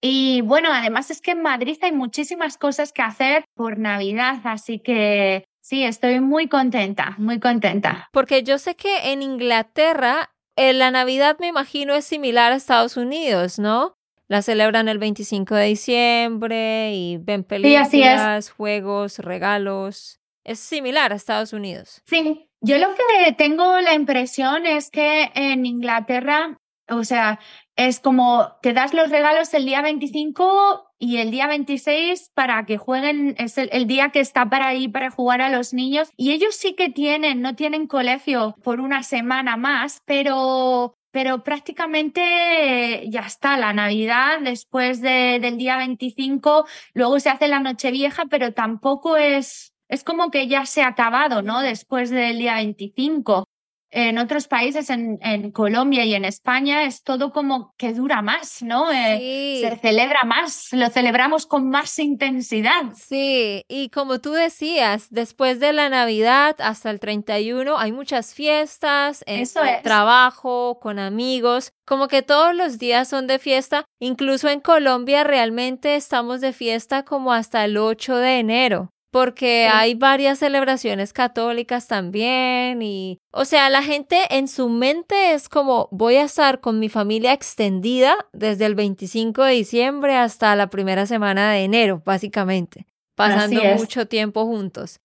Y 0.00 0.42
bueno, 0.42 0.68
además 0.72 1.10
es 1.10 1.20
que 1.20 1.32
en 1.32 1.42
Madrid 1.42 1.78
hay 1.82 1.90
muchísimas 1.90 2.56
cosas 2.58 2.92
que 2.92 3.02
hacer 3.02 3.44
por 3.56 3.76
Navidad, 3.76 4.38
así 4.44 4.78
que 4.78 5.47
Sí, 5.68 5.84
estoy 5.84 6.20
muy 6.20 6.48
contenta, 6.48 7.14
muy 7.18 7.40
contenta. 7.40 8.08
Porque 8.10 8.42
yo 8.42 8.56
sé 8.56 8.74
que 8.74 9.12
en 9.12 9.20
Inglaterra 9.20 10.30
eh, 10.56 10.72
la 10.72 10.90
Navidad 10.90 11.36
me 11.40 11.48
imagino 11.48 11.94
es 11.94 12.06
similar 12.06 12.52
a 12.52 12.56
Estados 12.56 12.96
Unidos, 12.96 13.58
¿no? 13.58 13.98
La 14.28 14.40
celebran 14.40 14.88
el 14.88 14.96
25 14.96 15.54
de 15.54 15.64
diciembre 15.66 16.94
y 16.94 17.18
ven 17.18 17.44
películas, 17.44 18.50
juegos, 18.50 19.18
regalos. 19.18 20.20
es 20.42 20.58
similar 20.58 21.12
a 21.12 21.16
Estados 21.16 21.52
Unidos. 21.52 22.00
Sí, 22.06 22.48
yo 22.62 22.78
lo 22.78 22.86
que 22.94 23.32
tengo 23.34 23.78
la 23.82 23.92
impresión 23.92 24.64
es 24.64 24.90
que 24.90 25.30
en 25.34 25.66
Inglaterra, 25.66 26.58
o 26.88 27.04
sea, 27.04 27.40
es 27.76 28.00
como 28.00 28.56
te 28.62 28.72
das 28.72 28.94
los 28.94 29.10
regalos 29.10 29.52
el 29.52 29.66
día 29.66 29.82
25 29.82 30.87
y 30.98 31.18
el 31.18 31.30
día 31.30 31.46
26 31.46 32.30
para 32.34 32.64
que 32.66 32.76
jueguen, 32.76 33.34
es 33.38 33.56
el, 33.58 33.86
día 33.86 34.10
que 34.10 34.20
está 34.20 34.50
para 34.50 34.74
ir 34.74 34.90
para 34.92 35.10
jugar 35.10 35.40
a 35.40 35.50
los 35.50 35.72
niños. 35.72 36.10
Y 36.16 36.32
ellos 36.32 36.54
sí 36.56 36.74
que 36.74 36.88
tienen, 36.88 37.40
no 37.40 37.54
tienen 37.54 37.86
colegio 37.86 38.56
por 38.62 38.80
una 38.80 39.02
semana 39.02 39.56
más, 39.56 40.02
pero 40.04 40.94
pero 41.10 41.42
prácticamente 41.42 43.08
ya 43.08 43.22
está 43.22 43.56
la 43.56 43.72
Navidad 43.72 44.40
después 44.42 45.00
del 45.00 45.56
día 45.56 45.78
25, 45.78 46.66
luego 46.92 47.18
se 47.18 47.30
hace 47.30 47.48
la 47.48 47.60
Nochevieja, 47.60 48.26
pero 48.26 48.52
tampoco 48.52 49.16
es, 49.16 49.72
es 49.88 50.04
como 50.04 50.30
que 50.30 50.48
ya 50.48 50.66
se 50.66 50.82
ha 50.82 50.88
acabado, 50.88 51.40
¿no? 51.40 51.62
Después 51.62 52.10
del 52.10 52.38
día 52.38 52.56
25 52.56 53.47
en 53.90 54.18
otros 54.18 54.48
países, 54.48 54.90
en, 54.90 55.18
en, 55.22 55.50
Colombia 55.50 56.04
y 56.04 56.14
en 56.14 56.24
España, 56.24 56.84
es 56.84 57.02
todo 57.02 57.32
como 57.32 57.74
que 57.76 57.92
dura 57.92 58.22
más, 58.22 58.62
¿no? 58.62 58.90
Eh, 58.92 59.60
se 59.62 59.76
celebra 59.78 60.24
más, 60.24 60.68
lo 60.72 60.90
celebramos 60.90 61.46
con 61.46 61.70
más 61.70 61.98
intensidad. 61.98 62.92
Sí, 62.94 63.64
y 63.68 63.88
como 63.88 64.20
tú 64.20 64.32
decías, 64.32 65.08
después 65.10 65.60
de 65.60 65.72
la 65.72 65.88
Navidad 65.88 66.56
hasta 66.58 66.90
el 66.90 67.00
31 67.00 67.78
hay 67.78 67.92
muchas 67.92 68.34
fiestas, 68.34 69.24
en 69.26 69.46
trabajo, 69.82 70.78
con 70.80 70.98
amigos, 70.98 71.72
como 71.86 72.08
que 72.08 72.22
todos 72.22 72.54
los 72.54 72.78
días 72.78 73.08
son 73.08 73.26
de 73.26 73.38
fiesta, 73.38 73.84
incluso 73.98 74.48
en 74.48 74.60
Colombia 74.60 75.24
realmente 75.24 75.96
estamos 75.96 76.40
de 76.40 76.52
fiesta 76.52 77.04
como 77.04 77.32
hasta 77.32 77.64
el 77.64 77.78
8 77.78 78.16
de 78.16 78.38
enero 78.38 78.92
porque 79.10 79.68
hay 79.68 79.94
varias 79.94 80.38
celebraciones 80.38 81.12
católicas 81.12 81.88
también 81.88 82.82
y, 82.82 83.18
o 83.32 83.44
sea, 83.44 83.70
la 83.70 83.82
gente 83.82 84.18
en 84.30 84.48
su 84.48 84.68
mente 84.68 85.32
es 85.32 85.48
como 85.48 85.88
voy 85.90 86.16
a 86.16 86.24
estar 86.24 86.60
con 86.60 86.78
mi 86.78 86.88
familia 86.88 87.32
extendida 87.32 88.16
desde 88.32 88.66
el 88.66 88.74
25 88.74 89.44
de 89.44 89.52
diciembre 89.52 90.16
hasta 90.16 90.54
la 90.56 90.68
primera 90.68 91.06
semana 91.06 91.52
de 91.52 91.64
enero, 91.64 92.02
básicamente, 92.04 92.86
pasando 93.14 93.62
mucho 93.76 94.06
tiempo 94.06 94.44
juntos. 94.44 95.00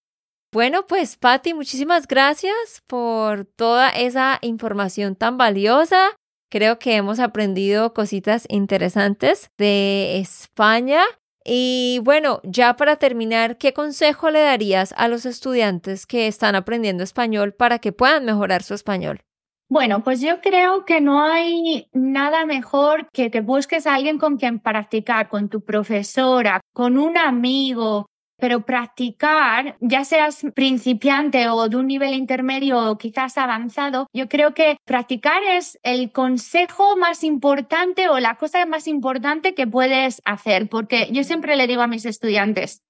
Bueno, 0.51 0.85
pues 0.85 1.17
Patti, 1.17 1.53
muchísimas 1.55 2.07
gracias 2.07 2.83
por 2.85 3.45
toda 3.45 3.89
esa 3.89 4.37
información 4.41 5.15
tan 5.15 5.37
valiosa. 5.37 6.11
Creo 6.51 6.77
que 6.77 6.95
hemos 6.95 7.19
aprendido 7.19 7.95
cositas 7.95 8.45
interesantes 8.49 9.49
de 9.57 10.19
España 10.19 11.01
y 11.45 11.99
bueno, 12.03 12.39
ya 12.43 12.75
para 12.75 12.95
terminar, 12.95 13.57
¿qué 13.57 13.73
consejo 13.73 14.29
le 14.29 14.41
darías 14.41 14.93
a 14.97 15.07
los 15.07 15.25
estudiantes 15.25 16.05
que 16.05 16.27
están 16.27 16.55
aprendiendo 16.55 17.03
español 17.03 17.53
para 17.53 17.79
que 17.79 17.91
puedan 17.91 18.25
mejorar 18.25 18.63
su 18.63 18.73
español? 18.73 19.21
Bueno, 19.69 20.03
pues 20.03 20.21
yo 20.21 20.39
creo 20.41 20.85
que 20.85 21.01
no 21.01 21.23
hay 21.23 21.87
nada 21.93 22.45
mejor 22.45 23.07
que 23.11 23.29
te 23.29 23.41
busques 23.41 23.87
a 23.87 23.95
alguien 23.95 24.19
con 24.19 24.37
quien 24.37 24.59
practicar, 24.59 25.29
con 25.29 25.49
tu 25.49 25.61
profesora, 25.61 26.61
con 26.73 26.97
un 26.97 27.17
amigo, 27.17 28.05
pero 28.43 28.65
practicar, 28.65 29.77
ya 29.79 30.03
seas 30.03 30.45
principiante 30.53 31.47
o 31.47 31.69
de 31.69 31.77
un 31.77 31.87
nivel 31.87 32.13
intermedio 32.13 32.77
o 32.77 32.97
quizás 32.97 33.37
avanzado, 33.37 34.07
yo 34.11 34.27
creo 34.27 34.53
que 34.53 34.75
practicar 34.83 35.41
es 35.43 35.79
el 35.81 36.11
consejo 36.11 36.97
más 36.97 37.23
importante 37.23 38.09
o 38.09 38.19
la 38.19 38.35
cosa 38.35 38.65
más 38.65 38.89
importante 38.89 39.55
que 39.55 39.65
puedes 39.65 40.21
hacer, 40.25 40.67
porque 40.67 41.07
yo 41.13 41.23
siempre 41.23 41.55
le 41.55 41.67
digo 41.67 41.83
a 41.83 41.87
mis 41.87 42.03
estudiantes, 42.03 42.81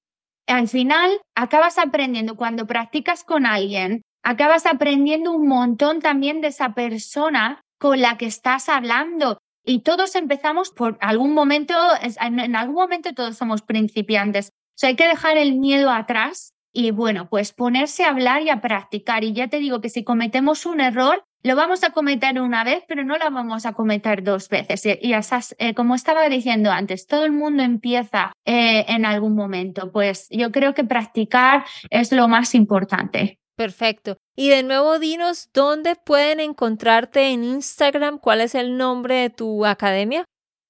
al 0.47 0.67
final 0.67 1.21
acabas 1.35 1.77
aprendiendo 1.77 2.35
cuando 2.35 2.65
practicas 2.65 3.23
con 3.23 3.45
alguien, 3.45 4.01
acabas 4.23 4.65
aprendiendo 4.65 5.33
un 5.33 5.47
montón 5.47 5.99
también 5.99 6.41
de 6.41 6.47
esa 6.47 6.73
persona 6.73 7.61
con 7.77 8.01
la 8.01 8.17
que 8.17 8.25
estás 8.25 8.69
hablando. 8.69 9.37
Y 9.63 9.81
todos 9.81 10.15
empezamos 10.15 10.71
por 10.71 10.97
algún 10.99 11.35
momento, 11.35 11.75
en 12.01 12.55
algún 12.55 12.75
momento 12.75 13.13
todos 13.13 13.37
somos 13.37 13.61
principiantes. 13.61 14.49
O 14.73 14.77
sea, 14.77 14.89
hay 14.89 14.95
que 14.95 15.07
dejar 15.07 15.37
el 15.37 15.55
miedo 15.55 15.91
atrás 15.91 16.53
y 16.73 16.89
bueno, 16.89 17.29
pues 17.29 17.53
ponerse 17.53 18.03
a 18.03 18.09
hablar 18.09 18.41
y 18.41 18.49
a 18.49 18.59
practicar. 18.59 19.23
Y 19.23 19.33
ya 19.33 19.47
te 19.47 19.59
digo 19.59 19.79
que 19.79 19.89
si 19.89 20.03
cometemos 20.03 20.65
un 20.65 20.81
error, 20.81 21.23
lo 21.43 21.55
vamos 21.55 21.83
a 21.83 21.91
cometer 21.91 22.41
una 22.41 22.63
vez, 22.63 22.83
pero 22.87 23.03
no 23.03 23.17
lo 23.17 23.29
vamos 23.29 23.65
a 23.65 23.73
cometer 23.73 24.23
dos 24.23 24.49
veces. 24.49 24.83
Y 25.01 25.13
esas, 25.13 25.55
eh, 25.59 25.73
como 25.75 25.93
estaba 25.93 26.27
diciendo 26.29 26.71
antes, 26.71 27.05
todo 27.05 27.25
el 27.25 27.31
mundo 27.31 27.61
empieza 27.61 28.33
eh, 28.45 28.85
en 28.87 29.05
algún 29.05 29.35
momento. 29.35 29.91
Pues 29.91 30.27
yo 30.31 30.51
creo 30.51 30.73
que 30.73 30.83
practicar 30.83 31.65
es 31.89 32.11
lo 32.11 32.27
más 32.27 32.55
importante. 32.55 33.39
Perfecto. 33.55 34.17
Y 34.35 34.49
de 34.49 34.63
nuevo, 34.63 34.97
dinos 34.97 35.49
dónde 35.53 35.95
pueden 35.95 36.39
encontrarte 36.39 37.29
en 37.29 37.43
Instagram. 37.43 38.17
¿Cuál 38.17 38.41
es 38.41 38.55
el 38.55 38.77
nombre 38.77 39.15
de 39.15 39.29
tu 39.29 39.65
academia? 39.65 40.25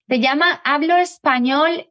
Se 0.09 0.19
llama 0.19 0.61
Hablo 0.65 0.97
Español 0.97 1.87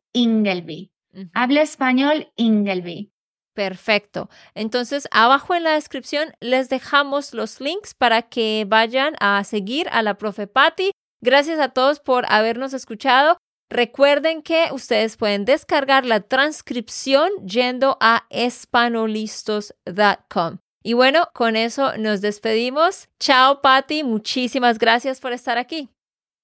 Habla 1.34 1.62
español 1.62 2.32
Ingelby. 2.36 3.12
Perfecto. 3.54 4.28
Entonces, 4.54 5.08
abajo 5.10 5.54
en 5.54 5.64
la 5.64 5.72
descripción 5.72 6.32
les 6.40 6.70
dejamos 6.70 7.34
los 7.34 7.60
links 7.60 7.92
para 7.94 8.22
que 8.22 8.64
vayan 8.66 9.14
a 9.20 9.44
seguir 9.44 9.88
a 9.90 10.00
la 10.02 10.14
profe 10.14 10.46
Patty. 10.46 10.92
Gracias 11.20 11.60
a 11.60 11.68
todos 11.68 12.00
por 12.00 12.24
habernos 12.28 12.72
escuchado. 12.72 13.36
Recuerden 13.70 14.42
que 14.42 14.70
ustedes 14.72 15.16
pueden 15.16 15.44
descargar 15.44 16.04
la 16.04 16.18
transcripción 16.20 17.30
yendo 17.46 17.96
a 18.00 18.26
espanolistos.com. 18.28 20.58
Y 20.82 20.94
bueno, 20.94 21.28
con 21.32 21.54
eso 21.56 21.96
nos 21.96 22.20
despedimos. 22.20 23.08
Chao, 23.20 23.62
Patty. 23.62 24.02
Muchísimas 24.02 24.78
gracias 24.78 25.20
por 25.20 25.32
estar 25.32 25.58
aquí. 25.58 25.90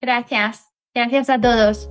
Gracias. 0.00 0.68
Gracias 0.94 1.28
a 1.28 1.40
todos. 1.40 1.90